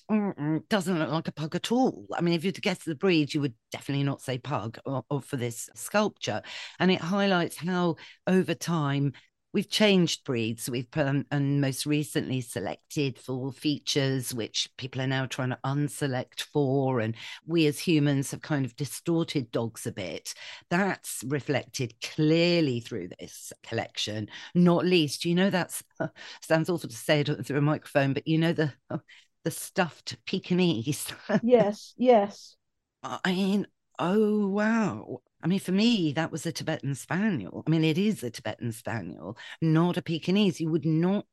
doesn't 0.70 1.00
look 1.00 1.10
like 1.10 1.28
a 1.28 1.32
pug 1.32 1.56
at 1.56 1.72
all. 1.72 2.06
I 2.16 2.22
mean, 2.22 2.34
if 2.34 2.44
you 2.44 2.50
had 2.50 2.56
to 2.56 2.62
guess 2.62 2.84
the 2.84 2.96
breed, 2.96 3.34
you 3.34 3.42
would 3.42 3.56
definitely 3.72 4.04
not 4.04 4.22
say 4.22 4.38
pug 4.38 4.78
or, 4.86 5.04
or 5.10 5.22
for 5.22 5.38
this 5.38 5.70
sculpture, 5.76 6.42
and 6.80 6.92
it 6.92 7.02
highlights 7.02 7.58
how 7.58 7.96
over 8.28 8.54
time 8.54 9.14
we've 9.56 9.70
changed 9.70 10.26
breeds. 10.26 10.70
We've 10.70 10.86
um, 10.98 11.26
and 11.32 11.62
most 11.62 11.86
recently 11.86 12.42
selected 12.42 13.18
for 13.18 13.54
features 13.54 14.34
which 14.34 14.70
people 14.78 15.02
are 15.02 15.08
now 15.08 15.28
trying 15.28 15.52
to 15.52 15.60
unselect 15.64 16.42
for, 16.42 17.00
and 17.00 17.16
we 17.48 17.66
as 17.66 17.80
humans 17.80 18.32
have 18.32 18.42
kind 18.42 18.66
of 18.66 18.76
distorted 18.76 19.50
dogs 19.52 19.88
a 19.88 19.94
bit. 19.94 20.34
That's 20.70 21.24
reflected 21.26 21.96
clearly 22.02 22.82
through 22.82 23.12
this 23.18 23.54
collection. 23.64 24.28
Not 24.54 24.86
least, 24.86 25.24
you 25.24 25.34
know, 25.34 25.50
that's 25.50 25.82
uh, 26.02 26.10
sounds 26.42 26.70
awful 26.70 26.90
to 26.90 26.96
say 26.96 27.22
it 27.22 27.28
through 27.46 27.60
a 27.60 27.62
microphone, 27.62 28.12
but 28.12 28.28
you 28.28 28.38
know 28.38 28.52
the 28.52 28.74
uh, 28.90 28.98
the 29.46 29.52
stuffed 29.52 30.18
Pekingese. 30.26 31.14
yes, 31.42 31.94
yes. 31.96 32.58
I 33.04 33.32
mean, 33.32 33.68
oh 34.00 34.48
wow 34.50 35.22
I 35.44 35.48
mean, 35.48 35.60
for 35.60 35.72
me, 35.72 36.14
that 36.14 36.32
was 36.32 36.46
a 36.46 36.52
Tibetan 36.52 36.96
Spaniel. 36.96 37.64
I 37.66 37.70
mean, 37.70 37.84
it 37.84 37.98
is 37.98 38.24
a 38.24 38.32
Tibetan 38.32 38.72
Spaniel, 38.72 39.38
not 39.62 39.98
a 39.98 40.02
Pekingese. 40.02 40.60
You 40.60 40.70
would 40.72 40.86
not 40.86 41.26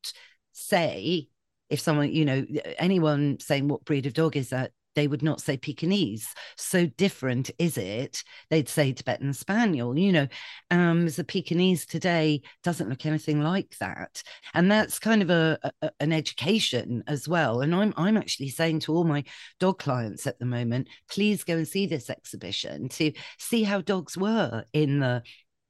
say, 0.52 1.28
if 1.70 1.80
someone, 1.80 2.12
you 2.12 2.24
know, 2.24 2.44
anyone 2.78 3.38
saying 3.40 3.68
what 3.68 3.84
breed 3.84 4.06
of 4.06 4.12
dog 4.12 4.36
is 4.36 4.50
that, 4.50 4.72
they 4.94 5.08
would 5.08 5.22
not 5.22 5.40
say 5.40 5.56
Pekingese. 5.56 6.28
So 6.56 6.86
different 6.86 7.50
is 7.58 7.76
it? 7.76 8.22
They'd 8.50 8.68
say 8.68 8.92
Tibetan 8.92 9.32
Spaniel. 9.32 9.98
You 9.98 10.12
know, 10.12 10.28
um, 10.70 11.08
a 11.18 11.24
Pekingese 11.24 11.86
today 11.86 12.42
doesn't 12.62 12.88
look 12.88 13.06
anything 13.06 13.42
like 13.42 13.76
that, 13.78 14.22
and 14.54 14.70
that's 14.70 14.98
kind 14.98 15.22
of 15.22 15.30
a, 15.30 15.58
a, 15.82 15.90
an 16.00 16.12
education 16.12 17.02
as 17.06 17.28
well. 17.28 17.60
And 17.60 17.74
I'm 17.74 17.94
I'm 17.96 18.16
actually 18.16 18.48
saying 18.48 18.80
to 18.80 18.94
all 18.94 19.04
my 19.04 19.24
dog 19.60 19.78
clients 19.78 20.26
at 20.26 20.38
the 20.38 20.46
moment, 20.46 20.88
please 21.10 21.44
go 21.44 21.56
and 21.56 21.68
see 21.68 21.86
this 21.86 22.10
exhibition 22.10 22.88
to 22.90 23.12
see 23.38 23.62
how 23.62 23.80
dogs 23.80 24.16
were 24.16 24.64
in 24.72 25.00
the 25.00 25.22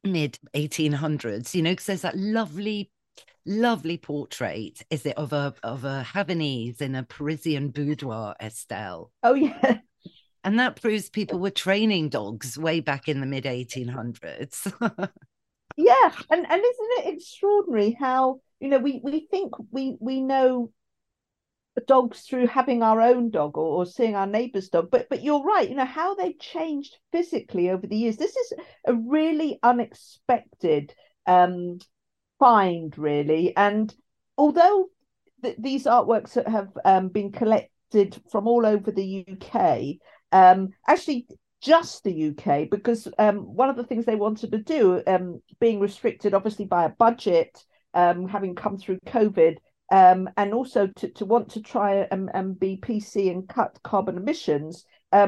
mid 0.04 0.38
1800s. 0.54 1.54
You 1.54 1.62
know, 1.62 1.70
because 1.70 1.86
there's 1.86 2.02
that 2.02 2.18
lovely 2.18 2.90
lovely 3.44 3.98
portrait 3.98 4.82
is 4.90 5.04
it 5.04 5.16
of 5.16 5.32
a 5.32 5.54
of 5.62 5.84
a 5.84 6.06
Havanese 6.06 6.80
in 6.80 6.94
a 6.94 7.02
Parisian 7.02 7.70
boudoir 7.70 8.34
Estelle? 8.40 9.10
Oh 9.22 9.34
yeah. 9.34 9.78
And 10.44 10.58
that 10.58 10.80
proves 10.80 11.10
people 11.10 11.38
were 11.40 11.50
training 11.50 12.08
dogs 12.08 12.58
way 12.58 12.80
back 12.80 13.08
in 13.08 13.20
the 13.20 13.26
mid 13.26 13.44
1800s 13.44 14.72
yeah 15.76 16.12
and 16.30 16.46
and 16.50 16.62
isn't 16.62 17.06
it 17.06 17.14
extraordinary 17.14 17.96
how 17.98 18.40
you 18.60 18.68
know 18.68 18.78
we 18.78 19.00
we 19.02 19.26
think 19.30 19.54
we 19.70 19.96
we 20.00 20.20
know 20.20 20.70
dogs 21.86 22.20
through 22.22 22.46
having 22.46 22.82
our 22.82 23.00
own 23.00 23.30
dog 23.30 23.56
or, 23.56 23.78
or 23.78 23.86
seeing 23.86 24.14
our 24.14 24.26
neighbor's 24.26 24.68
dog 24.68 24.90
but 24.90 25.08
but 25.08 25.22
you're 25.22 25.42
right 25.42 25.70
you 25.70 25.74
know 25.74 25.86
how 25.86 26.14
they've 26.14 26.38
changed 26.38 26.98
physically 27.12 27.70
over 27.70 27.86
the 27.86 27.96
years. 27.96 28.16
This 28.16 28.36
is 28.36 28.52
a 28.86 28.94
really 28.94 29.58
unexpected 29.62 30.94
um 31.26 31.78
find 32.42 32.98
really 32.98 33.56
and 33.56 33.94
although 34.36 34.88
th- 35.44 35.54
these 35.60 35.84
artworks 35.84 36.34
have 36.50 36.70
um, 36.84 37.06
been 37.06 37.30
collected 37.30 38.20
from 38.32 38.48
all 38.48 38.66
over 38.66 38.90
the 38.90 39.24
uk 39.30 39.78
um, 40.32 40.70
actually 40.88 41.24
just 41.60 42.02
the 42.02 42.30
uk 42.30 42.68
because 42.68 43.06
um, 43.20 43.36
one 43.54 43.70
of 43.70 43.76
the 43.76 43.84
things 43.84 44.04
they 44.04 44.16
wanted 44.16 44.50
to 44.50 44.58
do 44.58 45.00
um, 45.06 45.40
being 45.60 45.78
restricted 45.78 46.34
obviously 46.34 46.64
by 46.64 46.84
a 46.84 46.88
budget 46.88 47.64
um, 47.94 48.26
having 48.26 48.56
come 48.56 48.76
through 48.76 48.98
covid 49.06 49.58
um, 49.92 50.28
and 50.36 50.52
also 50.52 50.88
to, 50.96 51.10
to 51.10 51.24
want 51.24 51.48
to 51.50 51.62
try 51.62 52.08
and, 52.10 52.28
and 52.34 52.58
be 52.58 52.76
pc 52.76 53.30
and 53.30 53.48
cut 53.48 53.78
carbon 53.84 54.16
emissions 54.16 54.84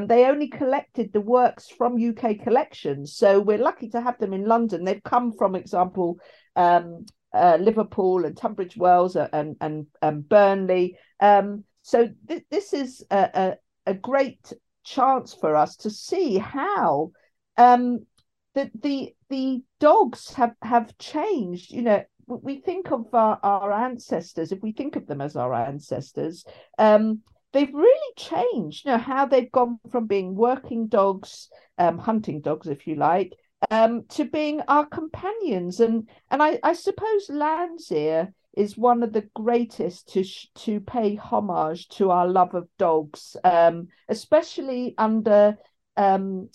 they 0.08 0.24
only 0.24 0.48
collected 0.48 1.12
the 1.12 1.20
works 1.20 1.68
from 1.68 2.02
UK 2.02 2.42
collections. 2.42 3.14
So 3.14 3.38
we're 3.38 3.58
lucky 3.58 3.90
to 3.90 4.00
have 4.00 4.16
them 4.16 4.32
in 4.32 4.46
London. 4.46 4.82
They've 4.82 5.02
come 5.04 5.30
from 5.30 5.54
example 5.54 6.18
um, 6.56 7.06
uh, 7.34 7.58
Liverpool 7.60 8.24
and 8.24 8.36
Tunbridge 8.36 8.76
Wells 8.76 9.16
and 9.16 9.56
and, 9.60 9.86
and 10.00 10.28
Burnley. 10.28 10.96
Um, 11.20 11.64
so 11.82 12.08
th- 12.28 12.44
this 12.50 12.72
is 12.72 13.04
a, 13.10 13.56
a, 13.86 13.90
a, 13.90 13.94
great 13.94 14.52
chance 14.84 15.34
for 15.34 15.56
us 15.56 15.76
to 15.76 15.90
see 15.90 16.38
how 16.38 17.10
um, 17.56 18.06
the 18.54 18.70
the 18.80 19.14
the 19.28 19.62
dogs 19.80 20.32
have 20.34 20.54
have 20.62 20.96
changed. 20.98 21.72
You 21.72 21.82
know, 21.82 22.04
we 22.26 22.60
think 22.60 22.92
of 22.92 23.12
our, 23.12 23.38
our 23.42 23.72
ancestors. 23.72 24.52
If 24.52 24.62
we 24.62 24.72
think 24.72 24.96
of 24.96 25.06
them 25.06 25.20
as 25.20 25.36
our 25.36 25.52
ancestors, 25.52 26.44
um, 26.78 27.20
they've 27.52 27.74
really 27.74 28.14
changed. 28.16 28.84
You 28.84 28.92
know 28.92 28.98
how 28.98 29.26
they've 29.26 29.50
gone 29.50 29.78
from 29.90 30.06
being 30.06 30.34
working 30.34 30.86
dogs, 30.86 31.48
um, 31.78 31.98
hunting 31.98 32.40
dogs, 32.40 32.68
if 32.68 32.86
you 32.86 32.94
like, 32.94 33.32
um, 33.70 34.04
to 34.10 34.24
being 34.24 34.60
our 34.68 34.86
companions. 34.86 35.80
And 35.80 36.08
and 36.30 36.42
I, 36.42 36.58
I 36.62 36.72
suppose 36.74 37.28
Landseer 37.28 38.32
is 38.56 38.76
one 38.76 39.02
of 39.02 39.12
the 39.12 39.28
greatest 39.34 40.12
to 40.12 40.24
to 40.64 40.80
pay 40.80 41.16
homage 41.16 41.88
to 41.88 42.10
our 42.10 42.26
love 42.26 42.54
of 42.54 42.68
dogs, 42.78 43.36
um, 43.44 43.88
especially 44.08 44.94
under 44.98 45.56
um, 45.96 46.48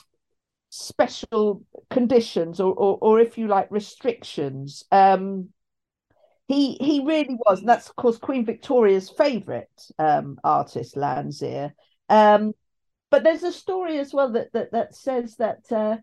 special 0.69 1.63
conditions 1.89 2.59
or, 2.59 2.73
or, 2.73 2.97
or 3.01 3.19
if 3.19 3.37
you 3.37 3.47
like 3.47 3.71
restrictions. 3.71 4.85
Um, 4.91 5.49
he 6.47 6.73
he 6.75 7.01
really 7.05 7.37
was, 7.45 7.59
and 7.59 7.69
that's 7.69 7.89
of 7.89 7.95
course 7.95 8.17
Queen 8.17 8.45
Victoria's 8.45 9.09
favourite 9.09 9.67
um, 9.99 10.39
artist, 10.43 10.95
Landseer. 10.95 11.73
Um, 12.09 12.53
but 13.11 13.23
there's 13.23 13.43
a 13.43 13.51
story 13.51 13.99
as 13.99 14.13
well 14.13 14.31
that 14.31 14.51
that 14.53 14.71
that 14.71 14.95
says 14.95 15.35
that 15.35 15.71
uh, 15.71 15.97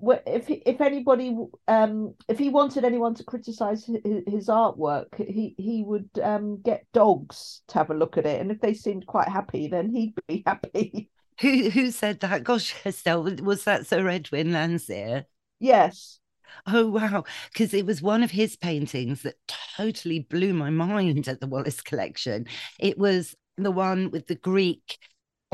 if 0.00 0.46
if 0.48 0.80
anybody 0.80 1.36
um 1.66 2.14
if 2.28 2.38
he 2.38 2.50
wanted 2.50 2.84
anyone 2.84 3.14
to 3.14 3.24
criticize 3.24 3.84
his, 3.84 4.22
his 4.26 4.48
artwork 4.48 5.14
he 5.16 5.54
he 5.58 5.82
would 5.84 6.08
um 6.22 6.60
get 6.62 6.86
dogs 6.92 7.62
to 7.68 7.78
have 7.78 7.90
a 7.90 7.94
look 7.94 8.16
at 8.16 8.26
it 8.26 8.40
and 8.40 8.50
if 8.50 8.60
they 8.60 8.74
seemed 8.74 9.06
quite 9.06 9.28
happy 9.28 9.66
then 9.66 9.90
he'd 9.90 10.14
be 10.28 10.42
happy 10.46 11.10
who 11.40 11.70
who 11.70 11.90
said 11.90 12.20
that 12.20 12.44
gosh 12.44 12.74
estelle 12.86 13.24
was 13.42 13.64
that 13.64 13.86
sir 13.86 14.08
edwin 14.08 14.52
landseer 14.52 15.24
yes 15.58 16.20
Oh 16.66 16.88
wow! 16.88 17.24
Because 17.52 17.74
it 17.74 17.86
was 17.86 18.00
one 18.00 18.22
of 18.22 18.30
his 18.30 18.56
paintings 18.56 19.22
that 19.22 19.34
totally 19.76 20.20
blew 20.20 20.52
my 20.54 20.70
mind 20.86 21.28
at 21.28 21.40
the 21.40 21.46
Wallace 21.46 21.80
collection. 21.80 22.46
It 22.78 22.98
was 22.98 23.34
the 23.56 23.70
one 23.70 24.10
with 24.10 24.26
the 24.26 24.34
Greek 24.34 24.98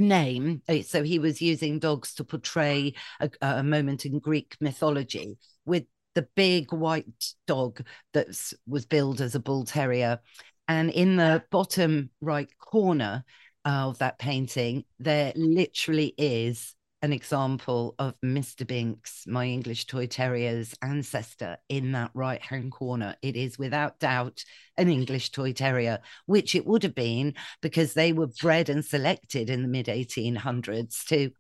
name. 0.01 0.63
Uh, 0.69 0.83
so 0.83 1.03
he 1.03 1.19
was 1.19 1.41
using 1.43 1.79
dogs 1.79 2.15
to 2.15 2.25
portray 2.25 2.95
a, 3.21 3.31
a 3.41 3.63
moment 3.63 4.07
in 4.07 4.19
Greek 4.19 4.57
mythology 4.61 5.37
with 5.65 5.85
the 6.15 6.29
big 6.37 6.73
white 6.73 7.35
dog 7.47 7.85
that 8.13 8.29
was 8.67 8.87
billed 8.87 9.21
as 9.21 9.35
a 9.35 9.41
bull 9.41 9.65
terrier. 9.65 10.21
And 10.69 10.91
in 10.91 11.17
the 11.17 11.43
bottom 11.51 12.11
right 12.21 12.49
corner 12.59 13.25
of 13.65 13.99
that 13.99 14.19
painting, 14.19 14.85
there 14.99 15.33
literally 15.37 16.15
is 16.17 16.75
an 17.05 17.13
example 17.13 17.95
of 17.99 18.15
Mr. 18.25 18.67
Binks, 18.67 19.27
my 19.27 19.45
English 19.45 19.85
toy 19.85 20.07
terrier's 20.07 20.75
ancestor, 20.81 21.59
in 21.69 21.93
that 21.93 22.11
right 22.15 22.41
hand 22.41 22.73
corner. 22.73 23.15
It 23.21 23.37
is 23.37 23.59
without 23.59 23.99
doubt 23.99 24.43
an 24.79 24.89
English 24.89 25.31
toy 25.31 25.53
terrier, 25.53 25.99
which 26.25 26.55
it 26.55 26.67
would 26.67 26.83
have 26.83 26.95
been 26.95 27.35
because 27.61 27.93
they 27.93 28.15
were 28.15 28.29
bred 28.29 28.71
and 28.71 28.83
selected 28.83 29.51
in 29.51 29.61
the 29.61 29.69
mid 29.69 29.87
1800s 29.87 31.05
to 31.09 31.31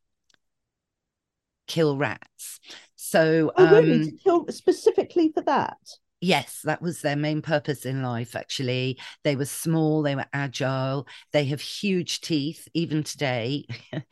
kill 1.66 1.96
rats. 1.96 2.60
So, 2.94 3.50
oh, 3.56 3.80
really? 3.80 4.02
Um, 4.02 4.18
kill 4.22 4.46
specifically 4.50 5.32
for 5.32 5.42
that? 5.44 5.78
Yes, 6.20 6.60
that 6.64 6.82
was 6.82 7.00
their 7.00 7.16
main 7.16 7.40
purpose 7.40 7.86
in 7.86 8.02
life, 8.02 8.36
actually. 8.36 8.98
They 9.24 9.34
were 9.34 9.46
small, 9.46 10.02
they 10.02 10.14
were 10.14 10.26
agile, 10.34 11.06
they 11.32 11.46
have 11.46 11.62
huge 11.62 12.20
teeth, 12.20 12.68
even 12.74 13.02
today. 13.02 13.64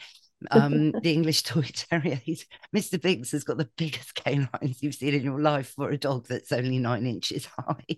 um, 0.51 0.93
the 1.03 1.13
English 1.13 1.43
Toy 1.43 1.63
Terrier. 1.63 2.17
He's, 2.17 2.47
Mr. 2.75 3.01
Binks 3.01 3.33
has 3.33 3.45
got 3.45 3.59
the 3.59 3.69
biggest 3.77 4.15
canines 4.15 4.83
you've 4.83 4.95
seen 4.95 5.15
in 5.15 5.23
your 5.23 5.41
life 5.41 5.75
for 5.77 5.91
a 5.91 5.99
dog 5.99 6.27
that's 6.29 6.53
only 6.53 6.79
nine 6.79 7.07
inches 7.07 7.47
high. 7.59 7.97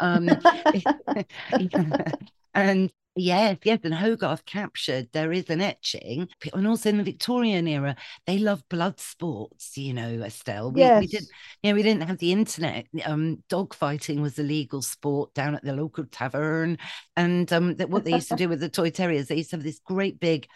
Um, 0.00 0.28
and 2.54 2.92
Yes, 3.18 3.56
yes, 3.64 3.78
and 3.82 3.94
Hogarth 3.94 4.44
captured. 4.44 5.08
There 5.12 5.32
is 5.32 5.48
an 5.48 5.62
etching, 5.62 6.28
and 6.52 6.66
also 6.66 6.90
in 6.90 6.98
the 6.98 7.02
Victorian 7.02 7.66
era, 7.66 7.96
they 8.26 8.36
loved 8.36 8.68
blood 8.68 9.00
sports. 9.00 9.78
You 9.78 9.94
know, 9.94 10.22
Estelle. 10.22 10.70
We, 10.70 10.82
yes. 10.82 11.00
we 11.00 11.06
didn't. 11.06 11.28
You 11.62 11.70
know, 11.70 11.76
we 11.76 11.82
didn't 11.82 12.06
have 12.06 12.18
the 12.18 12.32
internet. 12.32 12.86
Um, 13.06 13.42
dog 13.48 13.72
fighting 13.72 14.20
was 14.20 14.38
a 14.38 14.42
legal 14.42 14.82
sport 14.82 15.32
down 15.32 15.54
at 15.54 15.64
the 15.64 15.72
local 15.72 16.04
tavern, 16.04 16.76
and 17.16 17.50
um, 17.54 17.76
that 17.76 17.88
what 17.88 18.04
they 18.04 18.12
used 18.12 18.28
to 18.28 18.36
do 18.36 18.50
with 18.50 18.60
the 18.60 18.68
toy 18.68 18.90
terriers, 18.90 19.28
they 19.28 19.36
used 19.36 19.50
to 19.50 19.56
have 19.56 19.64
this 19.64 19.80
great 19.82 20.20
big 20.20 20.46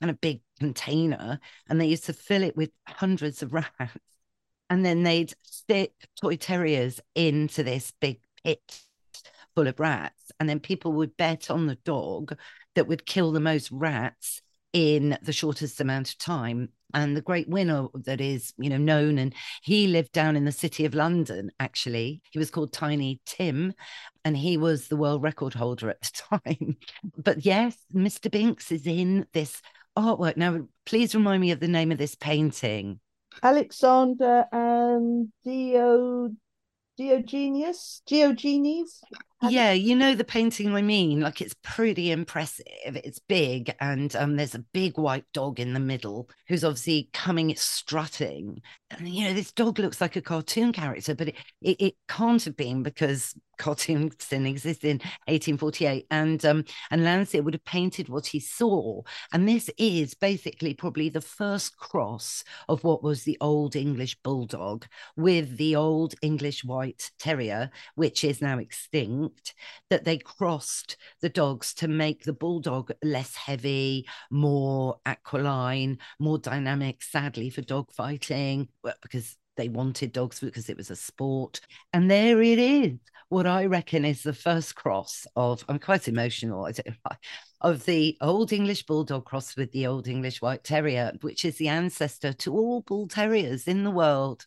and 0.00 0.10
a 0.10 0.14
big 0.14 0.40
container 0.58 1.38
and 1.68 1.80
they 1.80 1.86
used 1.86 2.04
to 2.04 2.12
fill 2.12 2.42
it 2.42 2.56
with 2.56 2.70
hundreds 2.86 3.42
of 3.42 3.52
rats 3.52 3.98
and 4.70 4.84
then 4.84 5.02
they'd 5.02 5.32
stick 5.42 5.92
toy 6.20 6.36
terriers 6.36 7.00
into 7.14 7.62
this 7.62 7.92
big 8.00 8.20
pit 8.42 8.84
full 9.54 9.68
of 9.68 9.78
rats, 9.78 10.32
and 10.40 10.48
then 10.48 10.60
people 10.60 10.92
would 10.92 11.16
bet 11.16 11.50
on 11.50 11.66
the 11.66 11.76
dog 11.84 12.36
that 12.74 12.88
would 12.88 13.06
kill 13.06 13.32
the 13.32 13.40
most 13.40 13.70
rats 13.70 14.42
in 14.72 15.16
the 15.22 15.32
shortest 15.32 15.80
amount 15.80 16.08
of 16.08 16.18
time. 16.18 16.70
And 16.92 17.16
the 17.16 17.22
great 17.22 17.48
winner 17.48 17.88
that 18.04 18.20
is, 18.20 18.52
you 18.56 18.70
know, 18.70 18.76
known, 18.76 19.18
and 19.18 19.34
he 19.62 19.88
lived 19.88 20.12
down 20.12 20.36
in 20.36 20.44
the 20.44 20.52
city 20.52 20.84
of 20.84 20.94
London, 20.94 21.50
actually. 21.58 22.22
He 22.30 22.38
was 22.38 22.50
called 22.50 22.72
Tiny 22.72 23.20
Tim, 23.26 23.74
and 24.24 24.36
he 24.36 24.56
was 24.56 24.86
the 24.86 24.96
world 24.96 25.22
record 25.22 25.54
holder 25.54 25.90
at 25.90 26.00
the 26.02 26.38
time. 26.44 26.76
but 27.16 27.44
yes, 27.44 27.76
Mr. 27.92 28.30
Binks 28.30 28.70
is 28.70 28.86
in 28.86 29.26
this 29.32 29.60
artwork. 29.96 30.36
Now, 30.36 30.66
please 30.86 31.14
remind 31.14 31.40
me 31.40 31.50
of 31.50 31.60
the 31.60 31.68
name 31.68 31.92
of 31.92 31.98
this 31.98 32.14
painting. 32.14 33.00
Alexander 33.42 34.46
um, 34.52 34.58
and 34.60 35.32
Dio 35.44 36.30
Diogenes, 36.96 38.02
Diogenes. 38.06 39.00
Yeah, 39.50 39.72
you 39.72 39.94
know 39.96 40.14
the 40.14 40.24
painting 40.24 40.74
I 40.74 40.82
mean. 40.82 41.20
Like 41.20 41.40
it's 41.40 41.54
pretty 41.62 42.10
impressive. 42.10 42.64
It's 42.86 43.18
big, 43.18 43.74
and 43.80 44.14
um, 44.16 44.36
there's 44.36 44.54
a 44.54 44.58
big 44.72 44.96
white 44.98 45.24
dog 45.32 45.60
in 45.60 45.74
the 45.74 45.80
middle 45.80 46.28
who's 46.48 46.64
obviously 46.64 47.10
coming 47.12 47.54
strutting. 47.56 48.62
And 48.90 49.08
you 49.08 49.24
know, 49.24 49.34
this 49.34 49.52
dog 49.52 49.78
looks 49.78 50.00
like 50.00 50.16
a 50.16 50.22
cartoon 50.22 50.72
character, 50.72 51.14
but 51.14 51.28
it 51.28 51.36
it, 51.60 51.80
it 51.80 51.94
can't 52.08 52.42
have 52.44 52.56
been 52.56 52.82
because 52.82 53.34
cartoons 53.58 54.16
didn't 54.28 54.46
exist 54.46 54.84
in 54.84 55.00
1848. 55.26 56.06
And 56.10 56.44
um, 56.44 56.64
and 56.90 57.02
Landseer 57.02 57.42
would 57.44 57.54
have 57.54 57.64
painted 57.64 58.08
what 58.08 58.26
he 58.26 58.40
saw. 58.40 59.02
And 59.32 59.48
this 59.48 59.70
is 59.78 60.14
basically 60.14 60.74
probably 60.74 61.08
the 61.08 61.20
first 61.20 61.76
cross 61.76 62.44
of 62.68 62.84
what 62.84 63.02
was 63.02 63.24
the 63.24 63.36
old 63.40 63.76
English 63.76 64.16
bulldog 64.22 64.86
with 65.16 65.56
the 65.56 65.76
old 65.76 66.14
English 66.22 66.64
white 66.64 67.10
terrier, 67.18 67.70
which 67.94 68.24
is 68.24 68.40
now 68.42 68.58
extinct 68.58 69.33
that 69.90 70.04
they 70.04 70.18
crossed 70.18 70.96
the 71.20 71.28
dogs 71.28 71.74
to 71.74 71.88
make 71.88 72.22
the 72.22 72.32
bulldog 72.32 72.92
less 73.02 73.34
heavy, 73.34 74.06
more 74.30 74.98
aquiline, 75.06 75.98
more 76.18 76.38
dynamic, 76.38 77.02
sadly, 77.02 77.50
for 77.50 77.62
dog 77.62 77.92
fighting, 77.92 78.68
because 79.02 79.36
they 79.56 79.68
wanted 79.68 80.12
dogs 80.12 80.40
because 80.40 80.68
it 80.68 80.76
was 80.76 80.90
a 80.90 80.96
sport. 80.96 81.60
And 81.92 82.10
there 82.10 82.42
it 82.42 82.58
is, 82.58 82.98
what 83.28 83.46
I 83.46 83.66
reckon 83.66 84.04
is 84.04 84.22
the 84.22 84.32
first 84.32 84.74
cross 84.74 85.26
of, 85.36 85.64
I'm 85.68 85.78
quite 85.78 86.08
emotional, 86.08 86.68
of 87.60 87.84
the 87.84 88.16
Old 88.20 88.52
English 88.52 88.84
Bulldog 88.84 89.24
cross 89.24 89.56
with 89.56 89.72
the 89.72 89.86
Old 89.86 90.08
English 90.08 90.42
White 90.42 90.64
Terrier, 90.64 91.12
which 91.20 91.44
is 91.44 91.56
the 91.56 91.68
ancestor 91.68 92.32
to 92.32 92.52
all 92.52 92.82
bull 92.82 93.08
terriers 93.08 93.66
in 93.66 93.84
the 93.84 93.90
world. 93.90 94.44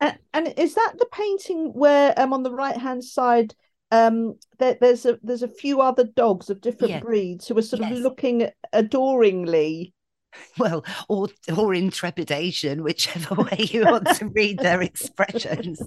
And, 0.00 0.18
and 0.32 0.54
is 0.56 0.74
that 0.74 0.94
the 0.98 1.08
painting 1.12 1.72
where 1.74 2.18
um, 2.18 2.32
on 2.32 2.42
the 2.42 2.54
right 2.54 2.76
hand 2.76 3.04
side 3.04 3.54
um 3.90 4.38
there, 4.58 4.76
there's 4.80 5.06
a 5.06 5.18
there's 5.22 5.42
a 5.42 5.48
few 5.48 5.80
other 5.80 6.04
dogs 6.04 6.50
of 6.50 6.60
different 6.60 6.92
yeah. 6.92 7.00
breeds 7.00 7.48
who 7.48 7.56
are 7.56 7.62
sort 7.62 7.82
yes. 7.82 7.92
of 7.92 7.98
looking 7.98 8.48
adoringly 8.72 9.94
well 10.58 10.84
or 11.08 11.28
or 11.56 11.72
in 11.72 11.90
trepidation 11.90 12.82
whichever 12.82 13.34
way 13.42 13.58
you 13.58 13.84
want 13.84 14.06
to 14.16 14.28
read 14.28 14.58
their 14.58 14.82
expressions 14.82 15.80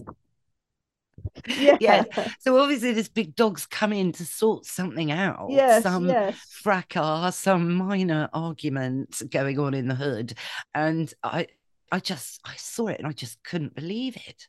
yeah. 1.59 1.77
yeah. 1.79 2.03
So 2.39 2.57
obviously 2.57 2.93
this 2.93 3.07
big 3.07 3.35
dog's 3.35 3.65
come 3.65 3.93
in 3.93 4.11
to 4.13 4.25
sort 4.25 4.65
something 4.65 5.11
out. 5.11 5.47
Yes, 5.49 5.83
some 5.83 6.07
yes. 6.07 6.35
fracas, 6.49 7.35
some 7.35 7.73
minor 7.73 8.29
argument 8.33 9.21
going 9.29 9.59
on 9.59 9.73
in 9.73 9.87
the 9.87 9.95
hood. 9.95 10.33
And 10.73 11.13
I 11.23 11.47
I 11.91 11.99
just 11.99 12.41
I 12.45 12.55
saw 12.55 12.87
it 12.87 12.99
and 12.99 13.07
I 13.07 13.11
just 13.11 13.43
couldn't 13.43 13.75
believe 13.75 14.15
it. 14.15 14.47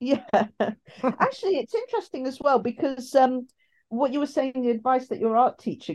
Yeah, 0.00 0.24
actually, 1.02 1.58
it's 1.58 1.74
interesting 1.74 2.26
as 2.26 2.38
well 2.40 2.58
because 2.60 3.14
um, 3.14 3.48
what 3.88 4.12
you 4.12 4.20
were 4.20 4.26
saying, 4.26 4.52
the 4.62 4.70
advice 4.70 5.08
that 5.08 5.18
your 5.18 5.36
art 5.36 5.58
teacher 5.58 5.94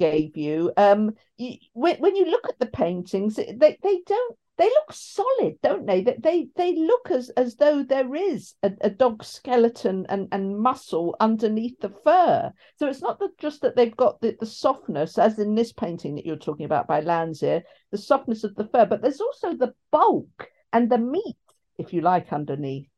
gave 0.00 0.36
you, 0.36 0.72
um, 0.76 1.12
you, 1.36 1.56
when 1.72 1.96
when 1.98 2.16
you 2.16 2.26
look 2.26 2.48
at 2.48 2.58
the 2.58 2.66
paintings, 2.66 3.36
they 3.36 3.78
they 3.82 4.00
don't 4.06 4.36
they 4.58 4.64
look 4.64 4.92
solid, 4.92 5.58
don't 5.62 5.86
they? 5.86 6.02
That 6.02 6.22
they, 6.22 6.48
they 6.56 6.74
look 6.74 7.10
as 7.10 7.28
as 7.30 7.56
though 7.56 7.82
there 7.82 8.14
is 8.14 8.54
a, 8.62 8.72
a 8.80 8.90
dog 8.90 9.22
skeleton 9.22 10.06
and, 10.08 10.28
and 10.32 10.58
muscle 10.58 11.14
underneath 11.20 11.78
the 11.80 11.90
fur. 12.04 12.52
So 12.78 12.88
it's 12.88 13.02
not 13.02 13.18
that 13.20 13.38
just 13.38 13.60
that 13.62 13.76
they've 13.76 13.96
got 13.96 14.20
the, 14.20 14.36
the 14.40 14.46
softness, 14.46 15.18
as 15.18 15.38
in 15.38 15.54
this 15.54 15.72
painting 15.72 16.14
that 16.16 16.26
you're 16.26 16.36
talking 16.36 16.66
about 16.66 16.88
by 16.88 17.00
Landseer, 17.02 17.62
the 17.90 17.98
softness 17.98 18.44
of 18.44 18.54
the 18.54 18.66
fur, 18.68 18.86
but 18.86 19.02
there's 19.02 19.20
also 19.20 19.54
the 19.54 19.74
bulk 19.90 20.48
and 20.72 20.90
the 20.90 20.98
meat, 20.98 21.36
if 21.78 21.92
you 21.92 22.00
like, 22.00 22.32
underneath. 22.32 22.88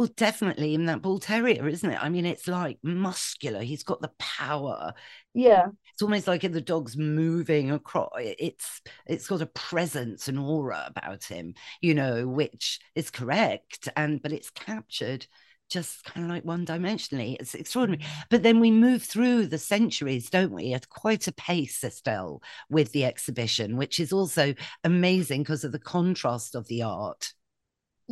Well, 0.00 0.08
definitely 0.16 0.74
in 0.74 0.86
that 0.86 1.02
bull 1.02 1.18
terrier, 1.18 1.68
isn't 1.68 1.90
it? 1.90 2.02
I 2.02 2.08
mean, 2.08 2.24
it's 2.24 2.48
like 2.48 2.78
muscular. 2.82 3.60
He's 3.60 3.82
got 3.82 4.00
the 4.00 4.10
power. 4.18 4.94
Yeah. 5.34 5.66
It's 5.92 6.00
almost 6.00 6.26
like 6.26 6.40
the 6.40 6.62
dog's 6.62 6.96
moving 6.96 7.70
across. 7.70 8.08
It's 8.16 8.80
it's 9.06 9.26
got 9.26 9.42
a 9.42 9.46
presence 9.46 10.26
and 10.26 10.38
aura 10.38 10.84
about 10.86 11.24
him, 11.24 11.52
you 11.82 11.92
know, 11.92 12.26
which 12.26 12.80
is 12.94 13.10
correct. 13.10 13.90
And 13.94 14.22
but 14.22 14.32
it's 14.32 14.48
captured 14.48 15.26
just 15.68 16.02
kind 16.04 16.24
of 16.24 16.30
like 16.30 16.46
one 16.46 16.64
dimensionally. 16.64 17.36
It's 17.38 17.54
extraordinary. 17.54 18.02
Mm. 18.02 18.24
But 18.30 18.42
then 18.42 18.58
we 18.58 18.70
move 18.70 19.02
through 19.02 19.48
the 19.48 19.58
centuries, 19.58 20.30
don't 20.30 20.52
we, 20.52 20.72
at 20.72 20.88
quite 20.88 21.28
a 21.28 21.32
pace, 21.32 21.84
Estelle, 21.84 22.40
with 22.70 22.92
the 22.92 23.04
exhibition, 23.04 23.76
which 23.76 24.00
is 24.00 24.14
also 24.14 24.54
amazing 24.82 25.42
because 25.42 25.62
of 25.62 25.72
the 25.72 25.78
contrast 25.78 26.54
of 26.54 26.66
the 26.68 26.84
art 26.84 27.34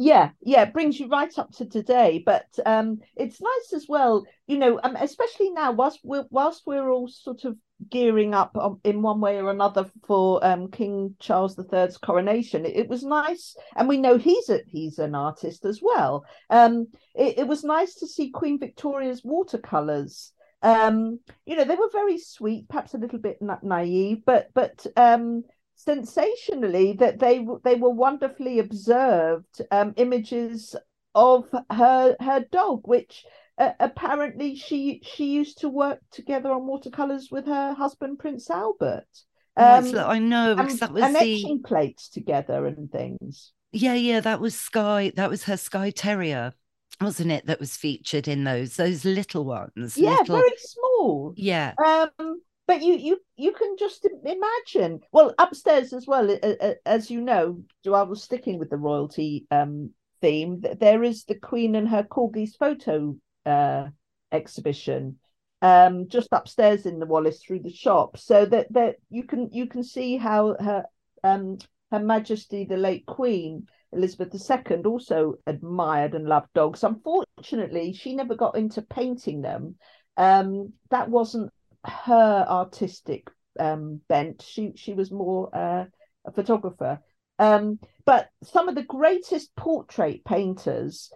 yeah 0.01 0.31
yeah 0.43 0.65
brings 0.65 1.01
you 1.01 1.09
right 1.09 1.37
up 1.41 1.51
to 1.51 1.67
today 1.67 2.23
but 2.25 2.47
um 2.65 3.01
it's 3.17 3.41
nice 3.41 3.73
as 3.75 3.87
well 3.89 4.25
you 4.47 4.57
know 4.57 4.79
um, 4.85 4.95
especially 4.95 5.51
now 5.51 5.73
whilst 5.73 5.99
we're 6.05 6.25
whilst 6.31 6.63
we're 6.67 6.89
all 6.89 7.09
sort 7.09 7.45
of 7.45 7.57
gearing 7.91 8.33
up 8.33 8.57
in 8.85 9.03
one 9.03 9.21
way 9.21 9.39
or 9.39 9.51
another 9.51 9.91
for 10.07 10.45
um 10.47 10.71
king 10.71 11.17
charles 11.19 11.57
iii's 11.57 11.99
coronation 11.99 12.65
it, 12.65 12.77
it 12.77 12.89
was 12.89 13.03
nice 13.03 13.57
and 13.75 13.89
we 13.89 13.97
know 13.97 14.17
he's 14.17 14.49
a 14.49 14.61
he's 14.69 15.01
an 15.01 15.17
artist 15.17 15.65
as 15.65 15.81
well. 15.83 16.25
Um 16.49 16.87
it, 17.17 17.39
it 17.39 17.49
was 17.49 17.65
nice 17.65 17.95
to 17.97 18.07
see 18.07 18.31
queen 18.31 18.61
victoria's 18.61 19.25
watercolors 19.25 20.33
um 20.63 21.19
you 21.45 21.57
know 21.57 21.65
they 21.65 21.77
were 21.77 21.91
very 21.93 22.19
sweet 22.19 22.69
perhaps 22.69 22.95
a 22.95 22.99
little 22.99 23.19
bit 23.19 23.39
na- 23.41 23.59
naive 23.63 24.23
but 24.25 24.49
but 24.55 24.87
um 24.97 25.43
sensationally 25.79 26.93
that 26.95 27.19
they 27.21 27.47
they 27.65 27.77
were 27.77 27.91
wonderfully 27.91 28.59
observed 28.59 29.63
um, 29.71 29.95
images 29.97 30.75
of 31.15 31.47
her 31.71 32.17
her 32.21 32.41
dog, 32.51 32.87
which 32.87 33.25
uh, 33.57 33.73
apparently 33.81 34.57
she 34.57 35.01
she 35.05 35.27
used 35.27 35.59
to 35.59 35.69
work 35.69 36.01
together 36.11 36.51
on 36.51 36.67
watercolors 36.67 37.29
with 37.31 37.47
her 37.47 37.75
husband 37.75 38.19
Prince 38.19 38.51
Albert. 38.51 39.07
Um, 39.57 39.93
oh, 39.95 40.07
I 40.07 40.19
know 40.19 40.55
because 40.55 40.81
that 40.81 40.93
was 40.93 41.03
and 41.03 41.17
the 41.17 41.61
plates 41.65 42.09
together 42.09 42.67
and 42.67 42.91
things. 42.91 43.53
Yeah, 43.73 43.95
yeah, 43.95 44.21
that 44.21 44.41
was 44.41 44.59
Skye. 44.59 45.13
That 45.17 45.31
was 45.31 45.45
her 45.45 45.57
Skye 45.57 45.91
Terrier, 45.91 46.53
wasn't 47.01 47.33
it? 47.33 47.47
That 47.47 47.61
was 47.61 47.77
featured 47.77 48.27
in 48.27 48.45
those 48.45 48.77
those 48.77 49.05
little 49.05 49.45
ones. 49.45 49.97
Yeah, 49.97 50.19
little... 50.19 50.37
very 50.37 50.57
small. 50.59 51.35
Yeah. 51.37 51.75
Um, 51.85 52.41
but 52.69 52.83
you 52.83 52.95
you 52.95 53.19
you 53.37 53.53
can 53.53 53.77
just 53.77 54.07
imagine. 54.25 55.01
Well 55.11 55.35
upstairs 55.39 55.93
as 55.93 56.07
well 56.07 56.39
as 56.87 57.11
you 57.11 57.21
know 57.21 57.65
i 57.93 58.03
was 58.03 58.23
sticking 58.23 58.59
with 58.59 58.69
the 58.69 58.77
royalty 58.77 59.47
um 59.51 59.91
theme 60.21 60.63
there 60.79 61.03
is 61.03 61.25
the 61.25 61.35
queen 61.35 61.75
and 61.75 61.89
her 61.89 62.03
corgis 62.03 62.55
photo 62.59 63.17
uh 63.47 63.87
exhibition 64.31 65.17
um 65.63 66.09
just 66.09 66.29
upstairs 66.33 66.85
in 66.85 66.99
the 66.99 67.07
wallace 67.07 67.41
through 67.43 67.61
the 67.61 67.73
shop. 67.73 68.19
So 68.19 68.45
that 68.47 68.73
that 68.73 68.97
you 69.09 69.25
can 69.25 69.49
you 69.51 69.67
can 69.67 69.83
see 69.83 70.19
how 70.19 70.55
her 70.61 70.85
um 71.25 71.59
her 71.91 71.99
majesty 72.01 72.67
the 72.67 72.77
late 72.77 73.07
queen 73.07 73.67
elizabeth 73.93 74.35
ii 74.35 74.77
also 74.85 75.37
admired 75.47 76.15
and 76.15 76.27
loved 76.29 76.53
dogs. 76.55 76.85
Unfortunately 76.85 77.95
she 77.95 78.15
never 78.15 78.35
got 78.35 78.57
into 78.57 78.83
painting 78.83 79.41
them. 79.41 79.77
Um 80.19 80.75
that 80.91 81.09
wasn't 81.09 81.51
her 81.85 82.47
artistic 82.49 83.29
um, 83.59 84.01
bent. 84.09 84.43
She 84.43 84.73
she 84.77 84.95
was 84.95 85.11
more 85.11 85.55
uh, 85.55 85.85
a 86.27 86.33
photographer. 86.33 87.01
Um, 87.39 87.79
but 88.05 88.29
some 88.43 88.69
of 88.69 88.75
the 88.75 88.83
greatest 88.83 89.55
portrait 89.55 90.25
painters 90.25 91.13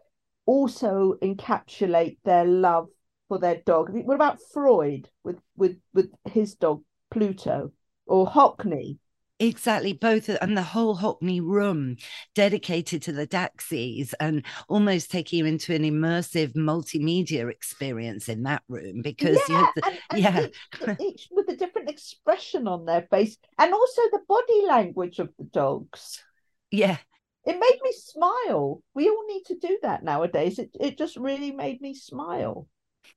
also 0.46 1.14
encapsulate 1.22 2.18
their 2.24 2.44
love 2.44 2.88
for 3.28 3.38
their 3.38 3.62
dog. 3.64 3.90
What 3.92 4.14
about 4.14 4.38
Freud 4.52 5.08
with 5.24 5.38
with 5.56 5.78
with 5.92 6.10
his 6.24 6.54
dog 6.54 6.82
Pluto 7.10 7.72
or 8.06 8.26
Hockney? 8.26 8.98
Exactly, 9.42 9.92
both 9.92 10.28
and 10.28 10.56
the 10.56 10.62
whole 10.62 10.96
Hockney 10.96 11.40
room 11.42 11.96
dedicated 12.32 13.02
to 13.02 13.12
the 13.12 13.26
Daxies 13.26 14.14
and 14.20 14.44
almost 14.68 15.10
taking 15.10 15.40
you 15.40 15.46
into 15.46 15.74
an 15.74 15.82
immersive 15.82 16.52
multimedia 16.54 17.50
experience 17.50 18.28
in 18.28 18.44
that 18.44 18.62
room 18.68 19.02
because 19.02 19.40
yeah, 19.48 19.66
the, 19.74 19.84
and, 19.84 19.98
and 20.12 20.20
yeah. 20.20 20.46
Each, 20.46 21.00
each, 21.00 21.28
with 21.32 21.48
a 21.48 21.56
different 21.56 21.90
expression 21.90 22.68
on 22.68 22.84
their 22.84 23.02
face 23.10 23.36
and 23.58 23.74
also 23.74 24.02
the 24.12 24.22
body 24.28 24.64
language 24.64 25.18
of 25.18 25.30
the 25.36 25.44
dogs. 25.44 26.22
Yeah, 26.70 26.98
it 27.44 27.58
made 27.58 27.80
me 27.82 27.92
smile. 27.92 28.80
We 28.94 29.08
all 29.08 29.26
need 29.26 29.44
to 29.46 29.58
do 29.58 29.76
that 29.82 30.04
nowadays. 30.04 30.60
It 30.60 30.70
it 30.78 30.96
just 30.96 31.16
really 31.16 31.50
made 31.50 31.80
me 31.80 31.94
smile. 31.94 32.68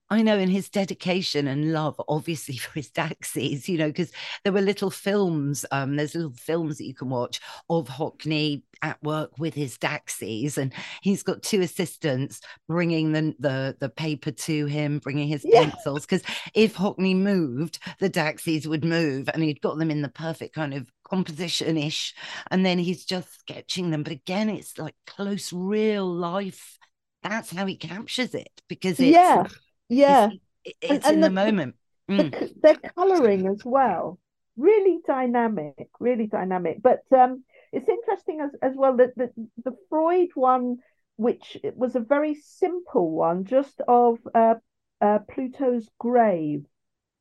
I 0.10 0.22
know, 0.22 0.38
in 0.38 0.50
his 0.50 0.70
dedication 0.70 1.48
and 1.48 1.74
love, 1.74 2.00
obviously 2.08 2.58
for 2.58 2.72
his 2.74 2.92
Daxies, 2.92 3.68
you 3.68 3.78
know, 3.78 3.88
because 3.88 4.12
there 4.44 4.54
were 4.54 4.62
little 4.62 4.92
films. 4.92 5.66
Um, 5.72 5.96
there's 5.96 6.16
little 6.16 6.34
films 6.34 6.78
that 6.78 6.86
you 6.86 6.94
can 6.94 7.10
watch 7.10 7.42
of 7.70 7.88
Hockney 7.88 8.62
at 8.82 9.02
work 9.02 9.32
with 9.40 9.56
his 9.56 9.78
Daxies, 9.78 10.58
and 10.58 10.74
he's 11.02 11.24
got 11.24 11.42
two 11.42 11.62
assistants 11.62 12.42
bringing 12.68 13.14
the 13.14 13.36
the, 13.40 13.78
the 13.80 13.90
paper 13.90 14.32
to 14.32 14.66
him, 14.68 15.00
bringing 15.00 15.28
his 15.28 15.44
yeah. 15.44 15.62
pencils. 15.62 16.06
Because 16.06 16.24
if 16.54 16.76
Hockney 16.76 17.16
moved, 17.16 17.80
the 18.00 18.10
Daxies 18.10 18.68
would 18.68 18.86
move, 18.86 19.28
and 19.34 19.42
he'd 19.42 19.62
got 19.62 19.78
them 19.78 19.90
in 19.90 20.04
the 20.04 20.10
perfect 20.10 20.54
kind 20.54 20.76
of 20.76 20.92
composition 21.04 21.78
ish, 21.78 22.14
and 22.52 22.64
then 22.64 22.78
he's 22.78 23.06
just 23.06 23.40
sketching 23.40 23.90
them. 23.90 24.04
But 24.04 24.14
again, 24.14 24.50
it's 24.50 24.78
like 24.78 24.96
close, 25.08 25.52
real 25.52 26.06
life. 26.06 26.78
That's 27.24 27.50
how 27.50 27.66
he 27.66 27.76
captures 27.76 28.36
it 28.36 28.52
because 28.68 29.00
it's 29.00 29.10
yeah 29.10 29.48
yeah. 29.90 30.30
It's, 30.64 30.78
it's 30.82 31.06
and, 31.06 31.06
and 31.06 31.14
in 31.16 31.22
the, 31.22 31.28
the 31.28 31.34
moment. 31.34 31.76
mm. 32.10 32.32
the, 32.32 32.54
their 32.62 32.76
coloring 32.96 33.48
as 33.48 33.64
well. 33.64 34.20
Really 34.58 35.00
dynamic 35.06 35.90
really 36.00 36.28
dynamic. 36.28 36.82
But 36.82 37.02
um 37.16 37.44
it's 37.72 37.90
interesting 37.90 38.40
as, 38.42 38.52
as 38.62 38.74
well 38.76 38.98
that 38.98 39.16
the, 39.18 39.30
the 39.64 39.76
freud 39.90 40.30
one 40.36 40.78
which 41.18 41.58
was 41.76 41.96
a 41.96 42.00
very 42.00 42.36
simple 42.36 43.12
one 43.12 43.46
just 43.46 43.82
of 43.88 44.18
uh, 44.34 44.56
uh 45.02 45.20
pluto's 45.30 45.90
grave. 46.00 46.66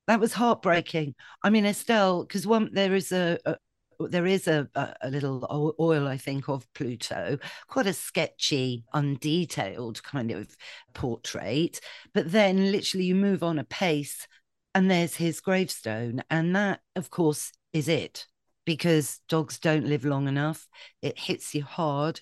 That 0.06 0.20
was 0.20 0.32
heartbreaking. 0.32 1.14
I 1.42 1.50
mean 1.50 1.64
estelle 1.64 2.22
because 2.22 2.46
one 2.46 2.70
there 2.72 2.94
is 2.94 3.12
a, 3.12 3.38
a 3.44 3.56
there 4.00 4.26
is 4.26 4.46
a, 4.46 4.68
a, 5.00 5.10
little 5.10 5.74
oil, 5.78 6.06
I 6.06 6.16
think, 6.16 6.48
of 6.48 6.66
Pluto, 6.74 7.38
quite 7.68 7.86
a 7.86 7.92
sketchy, 7.92 8.84
undetailed 8.94 10.02
kind 10.02 10.30
of 10.30 10.56
portrait. 10.92 11.80
But 12.12 12.32
then 12.32 12.72
literally 12.72 13.06
you 13.06 13.14
move 13.14 13.42
on 13.42 13.58
a 13.58 13.64
pace 13.64 14.26
and 14.74 14.90
there's 14.90 15.16
his 15.16 15.40
gravestone. 15.40 16.22
And 16.30 16.54
that, 16.56 16.80
of 16.96 17.10
course, 17.10 17.52
is 17.72 17.88
it 17.88 18.26
because 18.64 19.20
dogs 19.28 19.58
don't 19.58 19.86
live 19.86 20.04
long 20.04 20.28
enough. 20.28 20.66
It 21.02 21.18
hits 21.18 21.54
you 21.54 21.64
hard, 21.64 22.20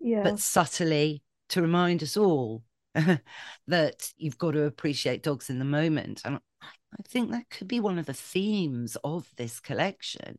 yeah. 0.00 0.22
but 0.22 0.38
subtly 0.38 1.22
to 1.50 1.62
remind 1.62 2.02
us 2.02 2.16
all 2.16 2.62
that 3.66 4.12
you've 4.16 4.38
got 4.38 4.52
to 4.52 4.64
appreciate 4.64 5.22
dogs 5.22 5.50
in 5.50 5.58
the 5.58 5.64
moment. 5.64 6.22
And 6.24 6.38
I 6.62 7.02
think 7.06 7.30
that 7.30 7.50
could 7.50 7.68
be 7.68 7.80
one 7.80 7.98
of 7.98 8.06
the 8.06 8.14
themes 8.14 8.96
of 9.04 9.30
this 9.36 9.60
collection. 9.60 10.38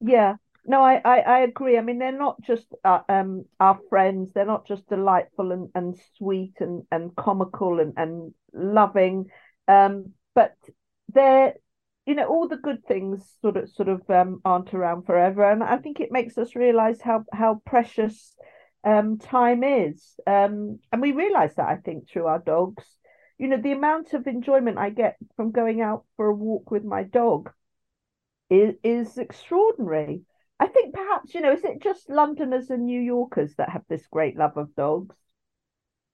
Yeah, 0.00 0.36
no, 0.64 0.82
I, 0.82 1.00
I, 1.04 1.18
I 1.20 1.38
agree. 1.40 1.78
I 1.78 1.82
mean, 1.82 1.98
they're 1.98 2.12
not 2.16 2.40
just 2.42 2.66
uh, 2.84 3.00
um 3.08 3.44
our 3.60 3.78
friends. 3.88 4.32
They're 4.32 4.44
not 4.46 4.66
just 4.66 4.88
delightful 4.88 5.52
and, 5.52 5.70
and 5.74 5.96
sweet 6.16 6.54
and, 6.60 6.82
and 6.90 7.14
comical 7.16 7.80
and, 7.80 7.94
and 7.96 8.34
loving, 8.52 9.30
um, 9.68 10.12
but 10.34 10.54
they're 11.12 11.54
you 12.04 12.14
know 12.14 12.26
all 12.26 12.46
the 12.48 12.56
good 12.56 12.84
things 12.86 13.24
sort 13.40 13.56
of 13.56 13.70
sort 13.70 13.88
of 13.88 14.08
um, 14.10 14.40
aren't 14.44 14.74
around 14.74 15.06
forever, 15.06 15.50
and 15.50 15.62
I 15.62 15.78
think 15.78 16.00
it 16.00 16.12
makes 16.12 16.36
us 16.38 16.54
realize 16.56 17.00
how 17.00 17.24
how 17.32 17.60
precious 17.64 18.34
um, 18.84 19.18
time 19.18 19.64
is, 19.64 20.14
um, 20.26 20.78
and 20.92 21.00
we 21.00 21.12
realize 21.12 21.54
that 21.56 21.68
I 21.68 21.76
think 21.76 22.08
through 22.10 22.26
our 22.26 22.38
dogs. 22.40 22.84
You 23.38 23.48
know, 23.48 23.60
the 23.60 23.72
amount 23.72 24.14
of 24.14 24.26
enjoyment 24.26 24.78
I 24.78 24.88
get 24.88 25.16
from 25.36 25.50
going 25.50 25.82
out 25.82 26.04
for 26.16 26.26
a 26.28 26.34
walk 26.34 26.70
with 26.70 26.84
my 26.84 27.02
dog 27.02 27.50
is, 28.50 28.74
is 28.82 29.18
extraordinary. 29.18 30.22
I 30.58 30.66
think 30.66 30.94
perhaps, 30.94 31.34
you 31.34 31.40
know, 31.40 31.52
is 31.52 31.64
it 31.64 31.82
just 31.82 32.08
Londoners 32.08 32.70
and 32.70 32.86
New 32.86 33.00
Yorkers 33.00 33.54
that 33.56 33.70
have 33.70 33.82
this 33.88 34.06
great 34.06 34.36
love 34.36 34.56
of 34.56 34.74
dogs? 34.74 35.14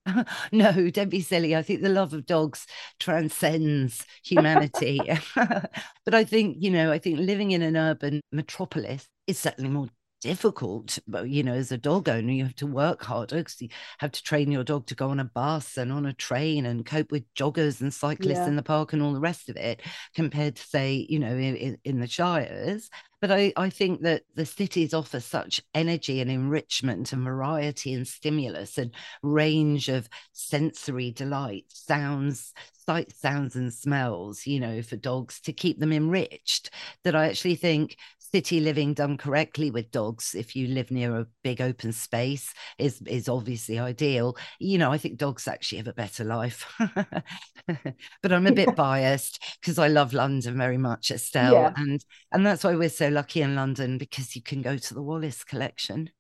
no, 0.53 0.90
don't 0.90 1.11
be 1.11 1.21
silly. 1.21 1.55
I 1.55 1.62
think 1.62 1.83
the 1.83 1.88
love 1.88 2.12
of 2.12 2.27
dogs 2.27 2.66
transcends 2.99 4.05
humanity. 4.25 5.01
but 5.37 6.14
I 6.14 6.25
think, 6.25 6.57
you 6.59 6.71
know, 6.71 6.90
I 6.90 6.99
think 6.99 7.18
living 7.21 7.53
in 7.53 7.62
an 7.62 7.77
urban 7.77 8.21
metropolis 8.33 9.07
is 9.27 9.38
certainly 9.38 9.71
more 9.71 9.88
difficult 10.22 11.00
but 11.08 11.28
you 11.28 11.42
know 11.42 11.52
as 11.52 11.72
a 11.72 11.76
dog 11.76 12.08
owner 12.08 12.30
you 12.32 12.44
have 12.44 12.54
to 12.54 12.66
work 12.66 13.02
harder 13.02 13.38
because 13.38 13.61
you 13.61 13.68
have 13.98 14.12
to 14.12 14.22
train 14.22 14.52
your 14.52 14.62
dog 14.62 14.87
to 14.87 14.94
go 14.94 15.11
on 15.11 15.18
a 15.18 15.24
bus 15.24 15.76
and 15.76 15.92
on 15.92 16.06
a 16.06 16.12
train 16.12 16.64
and 16.64 16.87
cope 16.87 17.11
with 17.11 17.24
joggers 17.35 17.80
and 17.80 17.92
cyclists 17.92 18.38
yeah. 18.38 18.46
in 18.46 18.54
the 18.54 18.62
park 18.62 18.92
and 18.92 19.02
all 19.02 19.12
the 19.12 19.20
rest 19.20 19.48
of 19.48 19.56
it 19.56 19.82
compared 20.14 20.54
to 20.54 20.62
say 20.62 21.04
you 21.08 21.18
know 21.18 21.37
in, 21.37 21.76
in 21.85 21.98
the 21.98 22.06
shires 22.06 22.88
but 23.22 23.30
I, 23.30 23.52
I 23.56 23.70
think 23.70 24.02
that 24.02 24.24
the 24.35 24.44
cities 24.44 24.92
offer 24.92 25.20
such 25.20 25.61
energy 25.74 26.20
and 26.20 26.28
enrichment 26.28 27.12
and 27.12 27.22
variety 27.22 27.94
and 27.94 28.06
stimulus 28.06 28.78
and 28.78 28.90
range 29.22 29.88
of 29.88 30.08
sensory 30.32 31.12
delight, 31.12 31.66
sounds, 31.68 32.52
sight, 32.85 33.12
sounds, 33.12 33.54
and 33.54 33.72
smells, 33.72 34.44
you 34.44 34.58
know, 34.58 34.82
for 34.82 34.96
dogs 34.96 35.40
to 35.42 35.52
keep 35.52 35.78
them 35.78 35.92
enriched. 35.92 36.70
That 37.04 37.14
I 37.14 37.28
actually 37.28 37.54
think 37.54 37.96
city 38.33 38.61
living 38.61 38.95
done 38.95 39.18
correctly 39.18 39.71
with 39.71 39.90
dogs 39.90 40.35
if 40.35 40.57
you 40.57 40.66
live 40.68 40.90
near 40.90 41.16
a 41.16 41.27
big 41.45 41.61
open 41.61 41.92
space 41.92 42.55
is 42.79 43.03
is 43.07 43.29
obviously 43.29 43.79
ideal. 43.79 44.37
You 44.59 44.79
know 44.79 44.90
i 44.90 44.99
think 44.99 45.18
dogs 45.18 45.47
actually 45.47 45.79
have 45.79 45.88
a 45.88 45.92
better 45.92 46.25
life. 46.25 46.73
But 48.23 48.33
i'm 48.33 48.47
a 48.47 48.53
bit 48.53 48.75
biased 48.75 49.42
because 49.61 49.79
i 49.79 49.87
love 49.88 50.12
london 50.12 50.57
very 50.57 50.79
much 50.79 51.11
estelle 51.11 51.53
yeah. 51.53 51.73
and 51.77 52.05
and 52.33 52.45
that's 52.45 52.64
why 52.64 52.75
we're 52.75 52.88
so 52.88 53.09
lucky 53.09 53.42
in 53.42 53.55
london 53.55 53.99
because 53.99 54.35
you 54.35 54.42
can 54.42 54.62
go 54.62 54.77
to 54.77 54.95
the 54.95 55.03
wallace 55.03 55.45
collection. 55.45 56.11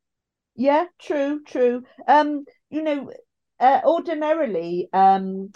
Yeah 0.54 0.86
true 1.00 1.42
true. 1.44 1.82
Um 2.06 2.44
you 2.70 2.82
know 2.82 3.10
uh, 3.58 3.80
ordinarily 3.84 4.88
um 4.92 5.52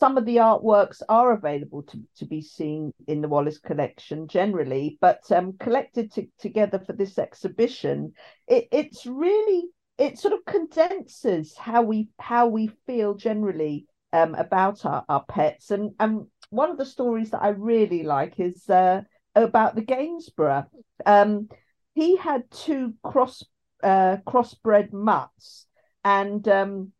some 0.00 0.16
of 0.16 0.24
the 0.24 0.36
artworks 0.36 1.02
are 1.10 1.32
available 1.32 1.82
to, 1.82 2.00
to 2.16 2.24
be 2.24 2.40
seen 2.40 2.92
in 3.06 3.20
the 3.20 3.28
Wallace 3.28 3.58
collection 3.58 4.26
generally, 4.26 4.96
but 5.00 5.30
um, 5.30 5.52
collected 5.60 6.10
to, 6.12 6.26
together 6.38 6.78
for 6.78 6.94
this 6.94 7.18
exhibition, 7.18 8.14
it, 8.48 8.66
it's 8.72 9.04
really 9.04 9.64
it 9.98 10.18
sort 10.18 10.32
of 10.32 10.44
condenses 10.46 11.54
how 11.58 11.82
we 11.82 12.08
how 12.18 12.46
we 12.46 12.70
feel 12.86 13.12
generally 13.12 13.86
um, 14.14 14.34
about 14.34 14.86
our, 14.86 15.04
our 15.10 15.24
pets. 15.28 15.70
And 15.70 15.92
and 16.00 16.26
one 16.48 16.70
of 16.70 16.78
the 16.78 16.86
stories 16.86 17.30
that 17.30 17.42
I 17.42 17.48
really 17.48 18.02
like 18.02 18.40
is 18.40 18.68
uh, 18.70 19.02
about 19.34 19.74
the 19.74 19.82
Gainsborough. 19.82 20.64
Um, 21.04 21.50
he 21.92 22.16
had 22.16 22.50
two 22.50 22.94
cross 23.02 23.44
uh, 23.82 24.16
crossbred 24.26 24.94
mutts, 24.94 25.66
and 26.02 26.48
um, 26.48 26.92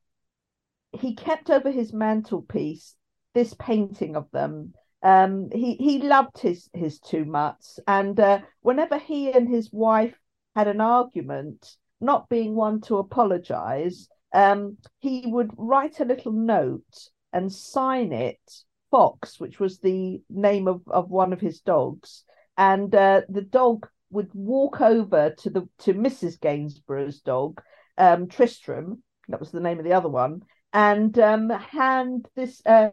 he 0.93 1.15
kept 1.15 1.51
over 1.51 1.71
his 1.71 1.93
mantelpiece 1.93 2.97
this 3.35 3.55
painting 3.55 4.17
of 4.17 4.31
them. 4.33 4.75
Um, 5.03 5.51
he 5.53 5.77
he 5.77 6.01
loved 6.01 6.39
his 6.39 6.69
his 6.75 6.99
two 6.99 7.25
mutts, 7.25 7.79
and 7.87 8.19
uh, 8.19 8.41
whenever 8.61 8.99
he 8.99 9.33
and 9.33 9.49
his 9.49 9.73
wife 9.73 10.19
had 10.55 10.69
an 10.69 10.81
argument, 10.81 11.77
not 12.01 12.29
being 12.29 12.55
one 12.55 12.81
to 12.83 12.99
apologize, 12.99 14.09
um, 14.35 14.77
he 14.99 15.25
would 15.27 15.51
write 15.57 16.01
a 16.01 16.05
little 16.05 16.33
note 16.33 17.09
and 17.33 17.51
sign 17.53 18.13
it 18.13 18.41
Fox, 18.91 19.39
which 19.39 19.61
was 19.61 19.79
the 19.79 20.21
name 20.29 20.69
of, 20.69 20.83
of 20.89 21.11
one 21.11 21.33
of 21.33 21.41
his 21.41 21.61
dogs, 21.61 22.25
and 22.59 22.95
uh, 22.95 23.23
the 23.29 23.43
dog 23.43 23.89
would 24.11 24.31
walk 24.35 24.81
over 24.81 25.31
to 25.39 25.51
the 25.51 25.69
to 25.79 25.95
Mrs. 25.95 26.39
Gainsborough's 26.41 27.21
dog, 27.21 27.63
um, 27.97 28.27
Tristram, 28.29 29.03
that 29.29 29.41
was 29.41 29.51
the 29.51 29.61
name 29.61 29.79
of 29.79 29.85
the 29.85 29.93
other 29.93 30.09
one, 30.09 30.43
and 30.73 31.19
um, 31.19 31.51
hand 31.51 32.27
this 32.37 32.63
uh, 32.67 32.91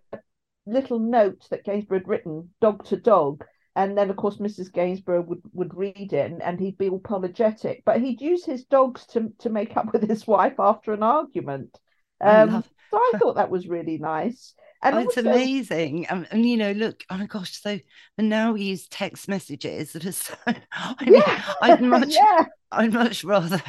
little 0.66 1.00
note 1.00 1.48
that 1.50 1.64
Gainsborough 1.64 2.00
had 2.00 2.08
written, 2.08 2.50
dog 2.62 2.86
to 2.86 2.98
dog. 2.98 3.44
And 3.76 3.96
then, 3.96 4.10
of 4.10 4.16
course, 4.16 4.38
Mrs. 4.38 4.72
Gainsborough 4.72 5.22
would, 5.22 5.42
would 5.54 5.78
read 5.78 6.12
it 6.12 6.32
and, 6.32 6.42
and 6.42 6.60
he'd 6.60 6.80
be 6.80 6.88
apologetic. 6.88 7.84
But 7.86 8.02
he'd 8.02 8.22
use 8.22 8.44
his 8.44 8.66
dogs 8.66 9.06
to, 9.08 9.32
to 9.40 9.50
make 9.50 9.78
up 9.78 9.94
with 9.94 10.08
his 10.08 10.26
wife 10.26 10.56
after 10.60 10.94
an 10.94 11.04
argument. 11.04 11.78
Um, 12.20 12.50
I 12.50 12.64
so 12.90 12.98
I 12.98 13.14
thought 13.20 13.36
that 13.36 13.52
was 13.52 13.68
really 13.68 14.00
nice. 14.00 14.56
And 14.88 14.96
oh, 14.96 15.00
it's 15.00 15.18
also, 15.18 15.30
amazing. 15.30 16.06
Um, 16.10 16.26
and, 16.32 16.46
you 16.46 16.58
know, 16.58 16.72
look, 16.72 17.04
oh 17.10 17.18
my 17.18 17.26
gosh, 17.26 17.62
so 17.62 17.80
and 18.18 18.30
now 18.30 18.54
we 18.54 18.64
use 18.64 18.88
text 18.88 19.28
messages 19.28 19.94
that 19.94 20.06
are 20.06 20.12
so 20.12 20.34
I 20.48 20.96
mean, 21.06 21.16
yeah, 21.16 21.44
I'd 21.62 21.82
much 21.82 22.14
yeah. 22.16 22.46
I'd 22.72 22.94
much 22.94 23.24
rather 23.24 23.62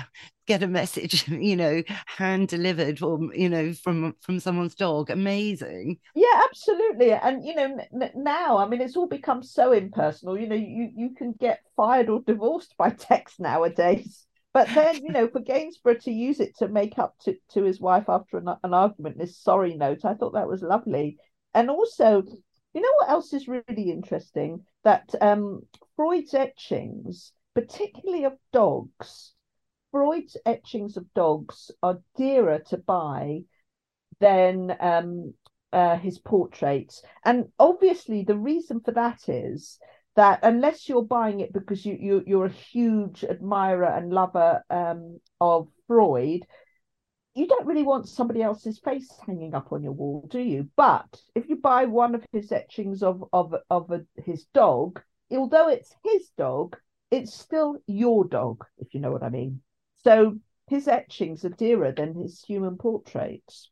get 0.46 0.62
a 0.62 0.68
message, 0.68 1.26
you 1.28 1.56
know, 1.56 1.82
hand 2.06 2.48
delivered 2.48 3.02
or 3.02 3.18
you 3.34 3.48
know, 3.48 3.72
from 3.72 4.14
from 4.20 4.40
someone's 4.40 4.74
dog. 4.74 5.10
Amazing. 5.10 5.98
Yeah, 6.14 6.42
absolutely. 6.48 7.12
And 7.12 7.44
you 7.44 7.54
know, 7.54 7.78
n- 7.92 8.12
now, 8.14 8.58
I 8.58 8.68
mean, 8.68 8.80
it's 8.80 8.96
all 8.96 9.08
become 9.08 9.42
so 9.42 9.72
impersonal. 9.72 10.38
You 10.38 10.48
know, 10.48 10.56
you 10.56 10.90
you 10.94 11.14
can 11.14 11.32
get 11.32 11.62
fired 11.76 12.08
or 12.08 12.20
divorced 12.20 12.76
by 12.76 12.90
text 12.90 13.40
nowadays. 13.40 14.27
But 14.52 14.68
then, 14.74 15.04
you 15.04 15.12
know, 15.12 15.28
for 15.28 15.40
Gainsborough 15.40 15.98
to 16.02 16.10
use 16.10 16.40
it 16.40 16.56
to 16.58 16.68
make 16.68 16.98
up 16.98 17.14
to, 17.24 17.36
to 17.50 17.62
his 17.62 17.80
wife 17.80 18.08
after 18.08 18.38
an, 18.38 18.48
an 18.64 18.74
argument, 18.74 19.18
this 19.18 19.38
sorry 19.38 19.74
note, 19.74 20.04
I 20.04 20.14
thought 20.14 20.32
that 20.32 20.48
was 20.48 20.62
lovely. 20.62 21.18
And 21.54 21.70
also, 21.70 22.22
you 22.72 22.80
know 22.80 22.92
what 22.98 23.10
else 23.10 23.32
is 23.32 23.48
really 23.48 23.90
interesting? 23.90 24.64
That 24.84 25.14
um, 25.20 25.62
Freud's 25.96 26.34
etchings, 26.34 27.32
particularly 27.54 28.24
of 28.24 28.34
dogs, 28.52 29.34
Freud's 29.90 30.36
etchings 30.44 30.96
of 30.96 31.12
dogs 31.14 31.70
are 31.82 32.00
dearer 32.16 32.60
to 32.68 32.76
buy 32.78 33.40
than 34.20 34.76
um, 34.80 35.34
uh, 35.72 35.96
his 35.96 36.18
portraits. 36.18 37.02
And 37.24 37.46
obviously, 37.58 38.24
the 38.24 38.36
reason 38.36 38.80
for 38.80 38.92
that 38.92 39.28
is 39.28 39.78
that 40.18 40.40
unless 40.42 40.88
you're 40.88 41.04
buying 41.04 41.38
it 41.38 41.52
because 41.52 41.86
you, 41.86 41.96
you 42.00 42.24
you're 42.26 42.46
a 42.46 42.50
huge 42.72 43.22
admirer 43.22 43.84
and 43.84 44.12
lover 44.12 44.64
um, 44.68 45.20
of 45.40 45.68
Freud, 45.86 46.44
you 47.36 47.46
don't 47.46 47.66
really 47.68 47.84
want 47.84 48.08
somebody 48.08 48.42
else's 48.42 48.80
face 48.80 49.08
hanging 49.24 49.54
up 49.54 49.70
on 49.70 49.84
your 49.84 49.92
wall, 49.92 50.26
do 50.28 50.40
you? 50.40 50.68
But 50.76 51.06
if 51.36 51.48
you 51.48 51.54
buy 51.54 51.84
one 51.84 52.16
of 52.16 52.26
his 52.32 52.50
etchings 52.50 53.04
of 53.04 53.22
of 53.32 53.54
of 53.70 53.92
a, 53.92 54.04
his 54.20 54.46
dog, 54.52 55.00
although 55.30 55.68
it's 55.68 55.94
his 56.02 56.30
dog, 56.36 56.76
it's 57.12 57.32
still 57.32 57.76
your 57.86 58.24
dog, 58.24 58.64
if 58.78 58.94
you 58.94 58.98
know 58.98 59.12
what 59.12 59.22
I 59.22 59.28
mean. 59.28 59.60
So 60.02 60.40
his 60.66 60.88
etchings 60.88 61.44
are 61.44 61.50
dearer 61.50 61.92
than 61.92 62.14
his 62.14 62.42
human 62.42 62.76
portraits. 62.76 63.70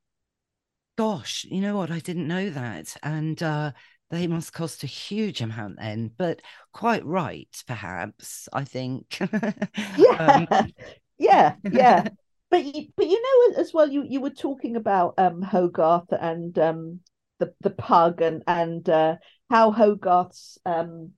Gosh, 0.97 1.45
you 1.51 1.61
know 1.61 1.77
what? 1.77 1.91
I 1.91 1.99
didn't 1.99 2.29
know 2.29 2.51
that, 2.51 2.97
and 3.03 3.43
uh, 3.43 3.73
they 4.11 4.27
must 4.27 4.53
cost 4.53 4.85
a 4.85 4.87
huge 4.87 5.41
amount 5.41 5.79
then. 5.79 6.11
But 6.17 6.41
quite 6.73 7.05
right, 7.05 7.49
perhaps. 7.67 8.49
I 8.53 8.65
think. 8.65 9.19
yeah, 9.97 10.47
um, 10.53 10.73
yeah, 11.19 11.55
yeah. 11.71 12.09
but 12.51 12.65
you, 12.65 12.87
but 12.97 13.07
you 13.07 13.21
know 13.23 13.61
as 13.61 13.73
well 13.75 13.89
you 13.89 14.05
you 14.09 14.21
were 14.21 14.31
talking 14.31 14.77
about 14.77 15.15
um 15.19 15.43
Hogarth 15.43 16.13
and 16.13 16.57
um 16.59 17.01
the 17.39 17.53
the 17.61 17.71
pug 17.71 18.23
and 18.23 18.43
and 18.47 18.89
uh, 18.89 19.17
how 19.51 19.71
Hogarth's 19.73 20.59
um 20.65 21.13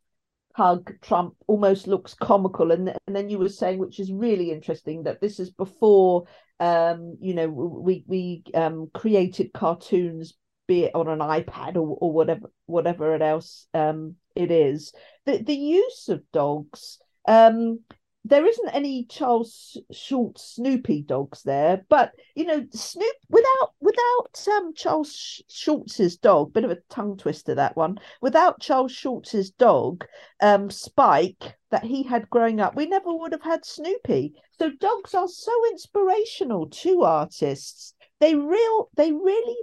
pug 0.57 0.93
Trump 1.03 1.35
almost 1.47 1.87
looks 1.87 2.15
comical 2.15 2.73
and 2.73 2.93
and 3.07 3.15
then 3.15 3.29
you 3.29 3.39
were 3.39 3.49
saying 3.49 3.79
which 3.79 4.01
is 4.01 4.11
really 4.13 4.51
interesting 4.51 5.05
that 5.05 5.21
this 5.21 5.39
is 5.39 5.51
before 5.51 6.25
um 6.59 7.17
you 7.21 7.35
know 7.35 7.49
we 7.49 8.03
we 8.09 8.43
um 8.55 8.91
created 8.93 9.53
cartoons 9.53 10.35
be 10.69 10.85
it 10.85 10.95
on 10.95 11.09
an 11.09 11.19
iPad 11.19 11.75
or, 11.75 11.97
or 12.01 12.13
whatever 12.13 12.51
whatever 12.67 13.15
else 13.21 13.67
um 13.75 14.15
it 14.37 14.53
is 14.53 14.93
the 15.27 15.39
the 15.39 15.57
use 15.57 16.09
of 16.09 16.23
dogs 16.33 17.01
um 17.27 17.81
there 18.29 18.47
isn't 18.47 18.75
any 18.75 19.05
Charles 19.05 19.81
Schulz 19.91 20.43
Snoopy 20.43 21.03
dogs 21.03 21.43
there, 21.45 21.85
but 21.89 22.13
you 22.35 22.45
know, 22.45 22.67
Snoop 22.73 23.17
without 23.31 23.73
without 23.81 24.47
um, 24.53 24.75
Charles 24.75 25.43
Schulz's 25.49 26.17
dog, 26.19 26.53
bit 26.53 26.65
of 26.65 26.71
a 26.71 26.79
tongue 26.91 27.17
twister 27.17 27.55
that 27.55 27.77
one. 27.77 27.99
Without 28.21 28.61
Charles 28.61 28.93
Schulz's 28.93 29.51
dog, 29.51 30.05
um, 30.43 30.71
Spike 30.71 31.57
that 31.71 31.85
he 31.85 32.03
had 32.03 32.29
growing 32.29 32.61
up, 32.61 32.77
we 32.77 32.87
never 32.87 33.15
would 33.15 33.33
have 33.33 33.43
had 33.43 33.65
Snoopy. 33.65 34.35
So 34.59 34.71
dogs 34.71 35.15
are 35.15 35.29
so 35.29 35.53
inspirational 35.71 36.69
to 36.69 37.05
artists. 37.05 37.95
They 38.21 38.35
real 38.35 38.91
they 38.95 39.13
really 39.13 39.57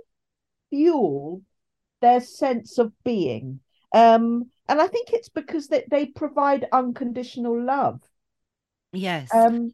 fuel 0.76 1.42
their 2.02 2.22
sense 2.22 2.78
of 2.78 2.92
being. 3.04 3.60
Um, 3.94 4.52
and 4.68 4.82
I 4.82 4.88
think 4.88 5.14
it's 5.14 5.30
because 5.30 5.68
that 5.70 5.90
they 5.90 6.08
provide 6.08 6.68
unconditional 6.72 7.62
love 7.64 8.02
Yes. 8.96 9.30
Um, 9.34 9.74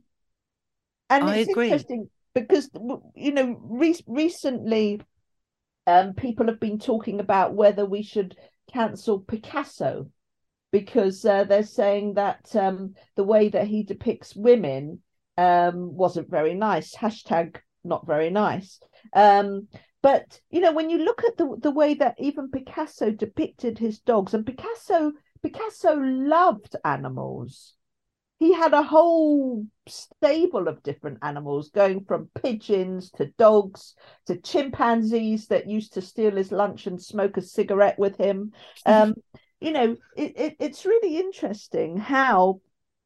and 1.09 1.23
I 1.25 1.37
it's 1.37 1.51
agree. 1.51 1.65
interesting 1.67 2.09
because 2.33 2.69
you 3.15 3.31
know 3.31 3.57
re- 3.61 4.03
recently, 4.07 5.01
um, 5.87 6.13
people 6.13 6.47
have 6.47 6.59
been 6.59 6.79
talking 6.79 7.19
about 7.19 7.53
whether 7.53 7.85
we 7.85 8.03
should 8.03 8.35
cancel 8.71 9.19
Picasso 9.19 10.09
because 10.71 11.25
uh, 11.25 11.43
they're 11.43 11.63
saying 11.63 12.13
that 12.15 12.55
um, 12.55 12.95
the 13.15 13.23
way 13.23 13.49
that 13.49 13.67
he 13.67 13.83
depicts 13.83 14.35
women 14.35 15.01
um, 15.37 15.95
wasn't 15.95 16.29
very 16.29 16.53
nice. 16.53 16.95
Hashtag 16.95 17.57
not 17.83 18.07
very 18.07 18.29
nice. 18.29 18.79
Um, 19.13 19.67
but 20.01 20.39
you 20.49 20.59
know, 20.59 20.71
when 20.71 20.89
you 20.89 20.99
look 20.99 21.23
at 21.23 21.37
the 21.37 21.55
the 21.59 21.71
way 21.71 21.93
that 21.95 22.15
even 22.19 22.49
Picasso 22.49 23.11
depicted 23.11 23.77
his 23.77 23.99
dogs, 23.99 24.33
and 24.33 24.45
Picasso 24.45 25.13
Picasso 25.43 25.95
loved 25.95 26.75
animals. 26.85 27.75
He 28.39 28.53
had 28.53 28.73
a 28.73 28.81
whole 28.81 29.67
stable 29.87 30.67
of 30.67 30.81
different 30.81 31.19
animals 31.21 31.69
going 31.69 32.05
from 32.05 32.31
pigeons 32.41 33.11
to 33.11 33.27
dogs 33.37 33.93
to 34.25 34.35
chimpanzees 34.35 35.45
that 35.47 35.69
used 35.69 35.93
to 35.93 36.01
steal 36.01 36.35
his 36.35 36.51
lunch 36.51 36.87
and 36.87 36.99
smoke 36.99 37.37
a 37.37 37.41
cigarette 37.43 37.99
with 37.99 38.17
him. 38.17 38.51
Um, 38.83 39.13
you 39.61 39.71
know 39.71 39.95
it, 40.17 40.33
it, 40.35 40.55
it's 40.59 40.85
really 40.85 41.17
interesting 41.17 41.95
how 41.95 42.59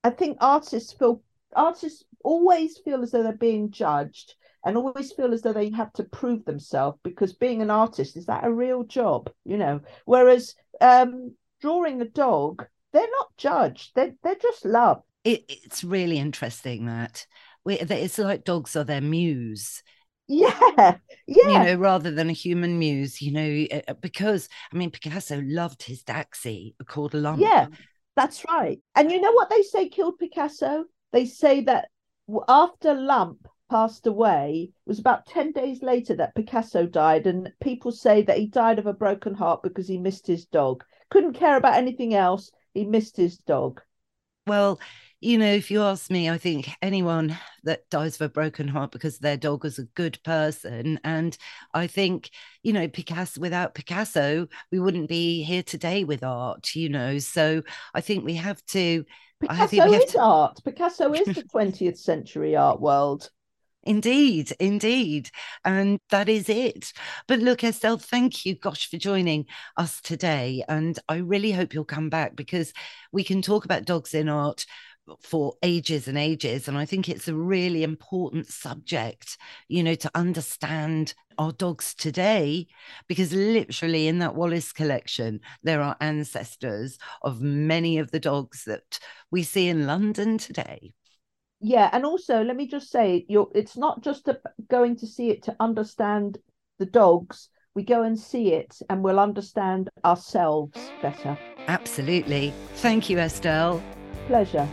i 0.03 0.09
think 0.09 0.37
artists 0.39 0.93
feel 0.93 1.21
artists 1.55 2.03
always 2.23 2.79
feel 2.79 3.03
as 3.03 3.11
though 3.11 3.21
they're 3.21 3.33
being 3.33 3.69
judged 3.69 4.33
and 4.65 4.77
always 4.77 5.11
feel 5.11 5.33
as 5.33 5.41
though 5.41 5.53
they 5.53 5.69
have 5.69 5.93
to 5.93 6.03
prove 6.03 6.43
themselves 6.45 6.97
because 7.03 7.33
being 7.33 7.61
an 7.61 7.69
artist 7.69 8.17
is 8.17 8.25
that 8.25 8.45
a 8.45 8.51
real 8.51 8.83
job 8.83 9.29
you 9.45 9.57
know? 9.57 9.81
Whereas 10.05 10.55
um, 10.81 11.35
drawing 11.61 12.01
a 12.01 12.05
dog 12.05 12.65
they're 12.91 13.11
not 13.11 13.37
judged 13.37 13.91
they're, 13.95 14.13
they're 14.23 14.35
just 14.35 14.65
loved. 14.65 15.01
It, 15.23 15.45
it's 15.47 15.83
really 15.83 16.19
interesting 16.19 16.85
that 16.85 17.25
we, 17.63 17.79
it's 17.79 18.19
like 18.19 18.43
dogs 18.43 18.75
are 18.75 18.83
their 18.83 19.01
muse. 19.01 19.81
Yeah 20.27 20.57
yeah. 20.77 20.97
you 21.27 21.59
know 21.59 21.75
rather 21.75 22.09
than 22.09 22.31
a 22.31 22.33
human 22.33 22.79
muse 22.79 23.21
you 23.21 23.31
know 23.31 23.67
uh, 23.71 23.81
uh, 23.91 23.93
because 24.01 24.49
i 24.73 24.75
mean 24.75 24.89
picasso 24.89 25.39
loved 25.45 25.83
his 25.83 26.01
daxi 26.01 26.73
called 26.87 27.13
lump 27.13 27.39
yeah 27.39 27.67
that's 28.15 28.45
right. 28.47 28.79
And 28.95 29.11
you 29.11 29.19
know 29.19 29.33
what 29.33 29.49
they 29.49 29.61
say 29.61 29.89
killed 29.89 30.17
picasso? 30.17 30.85
They 31.11 31.25
say 31.25 31.61
that 31.61 31.89
after 32.47 32.93
lump 32.93 33.47
passed 33.69 34.07
away 34.07 34.69
it 34.69 34.89
was 34.89 34.99
about 34.99 35.25
10 35.25 35.51
days 35.51 35.81
later 35.81 36.15
that 36.15 36.35
picasso 36.35 36.85
died 36.85 37.25
and 37.27 37.51
people 37.61 37.91
say 37.91 38.21
that 38.21 38.37
he 38.37 38.47
died 38.47 38.79
of 38.79 38.85
a 38.85 38.93
broken 38.93 39.33
heart 39.33 39.63
because 39.63 39.87
he 39.87 39.97
missed 39.97 40.27
his 40.27 40.45
dog 40.45 40.83
couldn't 41.09 41.33
care 41.33 41.57
about 41.57 41.75
anything 41.75 42.13
else 42.13 42.51
he 42.73 42.85
missed 42.85 43.17
his 43.17 43.37
dog 43.37 43.81
well 44.47 44.79
you 45.25 45.39
know, 45.39 45.51
if 45.51 45.71
you 45.71 45.81
ask 45.81 46.11
me, 46.11 46.29
I 46.29 46.37
think 46.37 46.69
anyone 46.83 47.35
that 47.63 47.89
dies 47.89 48.15
of 48.15 48.21
a 48.21 48.29
broken 48.29 48.67
heart 48.67 48.91
because 48.91 49.17
their 49.17 49.37
dog 49.37 49.63
was 49.63 49.79
a 49.79 49.85
good 49.95 50.19
person. 50.23 50.99
And 51.03 51.35
I 51.73 51.87
think, 51.87 52.29
you 52.61 52.71
know, 52.71 52.87
Picasso, 52.87 53.41
without 53.41 53.73
Picasso, 53.73 54.47
we 54.71 54.79
wouldn't 54.79 55.09
be 55.09 55.41
here 55.41 55.63
today 55.63 56.03
with 56.03 56.23
art, 56.23 56.75
you 56.75 56.89
know. 56.89 57.17
So 57.17 57.63
I 57.95 58.01
think 58.01 58.23
we 58.23 58.35
have 58.35 58.63
to. 58.67 59.03
Picasso 59.39 59.63
I 59.63 59.67
think 59.67 59.85
we 59.85 59.95
is 59.95 60.11
to... 60.11 60.21
art. 60.21 60.59
Picasso 60.63 61.11
is 61.13 61.25
the 61.25 61.43
20th 61.55 61.97
century 61.97 62.55
art 62.55 62.79
world. 62.79 63.31
Indeed, 63.85 64.51
indeed. 64.59 65.29
And 65.63 65.99
that 66.09 66.27
is 66.27 66.49
it. 66.49 66.91
But 67.27 67.39
look, 67.39 67.63
Estelle, 67.63 67.97
thank 67.97 68.45
you, 68.45 68.55
gosh, 68.55 68.89
for 68.89 68.97
joining 68.97 69.45
us 69.77 70.01
today. 70.01 70.63
And 70.67 70.97
I 71.07 71.17
really 71.17 71.51
hope 71.51 71.73
you'll 71.73 71.85
come 71.85 72.09
back 72.09 72.35
because 72.35 72.73
we 73.11 73.23
can 73.23 73.41
talk 73.43 73.63
about 73.63 73.85
dogs 73.85 74.15
in 74.15 74.27
art 74.27 74.65
for 75.21 75.53
ages 75.61 76.07
and 76.07 76.17
ages. 76.17 76.67
And 76.67 76.77
I 76.77 76.85
think 76.85 77.07
it's 77.07 77.27
a 77.27 77.35
really 77.35 77.83
important 77.83 78.47
subject, 78.47 79.37
you 79.67 79.83
know, 79.83 79.93
to 79.95 80.09
understand 80.15 81.13
our 81.37 81.51
dogs 81.51 81.93
today, 81.93 82.65
because 83.07 83.33
literally 83.33 84.07
in 84.07 84.19
that 84.19 84.35
Wallace 84.35 84.71
collection, 84.71 85.41
there 85.61 85.81
are 85.81 85.97
ancestors 86.01 86.97
of 87.21 87.39
many 87.41 87.99
of 87.99 88.09
the 88.09 88.19
dogs 88.19 88.63
that 88.65 88.97
we 89.29 89.43
see 89.43 89.67
in 89.67 89.85
London 89.85 90.39
today. 90.39 90.93
Yeah, 91.61 91.89
and 91.93 92.05
also 92.05 92.43
let 92.43 92.55
me 92.55 92.67
just 92.67 92.91
say, 92.91 93.25
you're 93.27 93.49
it's 93.55 93.77
not 93.77 94.03
just 94.03 94.27
a, 94.27 94.39
going 94.69 94.97
to 94.97 95.07
see 95.07 95.29
it 95.29 95.43
to 95.43 95.55
understand 95.59 96.37
the 96.79 96.85
dogs. 96.85 97.49
We 97.73 97.83
go 97.83 98.03
and 98.03 98.17
see 98.17 98.53
it, 98.53 98.77
and 98.89 99.03
we'll 99.03 99.19
understand 99.19 99.89
ourselves 100.05 100.79
better. 101.01 101.37
Absolutely. 101.67 102.53
Thank 102.75 103.09
you, 103.09 103.19
Estelle. 103.19 103.83
Pleasure. 104.27 104.67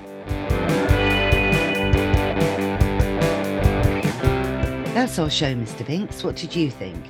That's 4.95 5.19
our 5.19 5.31
show, 5.31 5.55
Mr. 5.55 5.87
Binks. 5.87 6.23
What 6.23 6.37
did 6.37 6.55
you 6.55 6.71
think? 6.71 7.05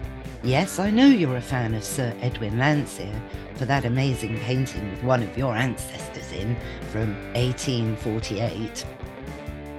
Yes, 0.44 0.78
I 0.78 0.90
know 0.90 1.06
you're 1.06 1.36
a 1.36 1.42
fan 1.42 1.74
of 1.74 1.84
Sir 1.84 2.14
Edwin 2.20 2.54
Landseer 2.54 3.20
for 3.56 3.64
that 3.66 3.84
amazing 3.84 4.38
painting 4.40 4.90
with 4.90 5.02
one 5.02 5.22
of 5.22 5.36
your 5.36 5.54
ancestors 5.54 6.32
in 6.32 6.56
from 6.90 7.14
1848. 7.34 8.84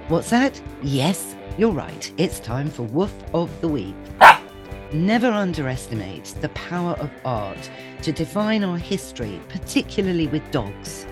What's 0.08 0.28
that? 0.28 0.60
Yes, 0.82 1.34
you're 1.56 1.70
right. 1.70 2.12
It's 2.18 2.38
time 2.38 2.68
for 2.68 2.82
Woof 2.82 3.14
of 3.32 3.50
the 3.62 3.68
Week. 3.68 3.94
Never 4.92 5.28
underestimate 5.28 6.26
the 6.42 6.50
power 6.50 6.92
of 7.00 7.10
art 7.24 7.70
to 8.02 8.12
define 8.12 8.64
our 8.64 8.76
history, 8.76 9.40
particularly 9.48 10.26
with 10.26 10.42
dogs. 10.50 11.06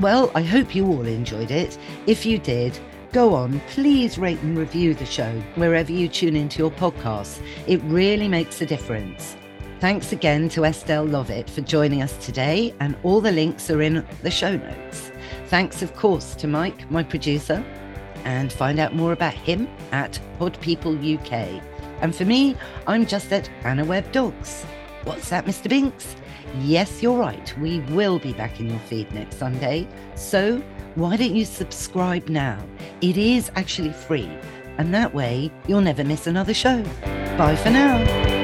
Well, 0.00 0.32
I 0.34 0.40
hope 0.40 0.74
you 0.74 0.86
all 0.86 1.06
enjoyed 1.06 1.50
it. 1.50 1.76
If 2.06 2.24
you 2.24 2.38
did, 2.38 2.78
go 3.12 3.34
on, 3.34 3.60
please 3.68 4.16
rate 4.16 4.40
and 4.40 4.56
review 4.56 4.94
the 4.94 5.04
show 5.04 5.38
wherever 5.56 5.92
you 5.92 6.08
tune 6.08 6.34
into 6.34 6.60
your 6.60 6.70
podcasts. 6.70 7.42
It 7.66 7.82
really 7.82 8.26
makes 8.26 8.62
a 8.62 8.66
difference. 8.66 9.36
Thanks 9.80 10.12
again 10.12 10.48
to 10.50 10.64
Estelle 10.64 11.06
Lovatt 11.06 11.50
for 11.50 11.60
joining 11.60 12.00
us 12.00 12.16
today, 12.24 12.74
and 12.80 12.96
all 13.02 13.20
the 13.20 13.32
links 13.32 13.68
are 13.68 13.82
in 13.82 14.06
the 14.22 14.30
show 14.30 14.56
notes. 14.56 15.12
Thanks, 15.48 15.82
of 15.82 15.94
course, 15.94 16.34
to 16.36 16.46
Mike, 16.46 16.90
my 16.90 17.02
producer. 17.02 17.64
and 18.24 18.52
find 18.52 18.80
out 18.80 18.92
more 18.92 19.12
about 19.12 19.34
him 19.34 19.68
at 19.92 20.18
Pod 20.40 20.60
People 20.60 20.92
UK. 20.98 21.62
And 22.00 22.12
for 22.14 22.24
me, 22.24 22.56
I'm 22.88 23.06
just 23.06 23.32
at 23.32 23.48
Anna 23.62 23.84
Webb 23.84 24.10
Dogs. 24.10 24.64
What's 25.04 25.28
that, 25.28 25.46
Mr. 25.46 25.68
Binks? 25.68 26.16
Yes, 26.58 27.00
you're 27.02 27.16
right. 27.16 27.54
We 27.60 27.80
will 27.82 28.18
be 28.18 28.32
back 28.32 28.58
in 28.58 28.68
your 28.68 28.80
feed 28.80 29.12
next 29.12 29.38
Sunday. 29.38 29.86
So 30.16 30.60
why 30.96 31.16
don't 31.16 31.36
you 31.36 31.44
subscribe 31.44 32.28
now? 32.28 32.58
It 33.00 33.16
is 33.16 33.52
actually 33.54 33.92
free, 33.92 34.28
and 34.76 34.92
that 34.92 35.14
way 35.14 35.52
you'll 35.68 35.80
never 35.82 36.02
miss 36.02 36.26
another 36.26 36.54
show. 36.54 36.82
Bye 37.38 37.54
for 37.54 37.70
now. 37.70 38.35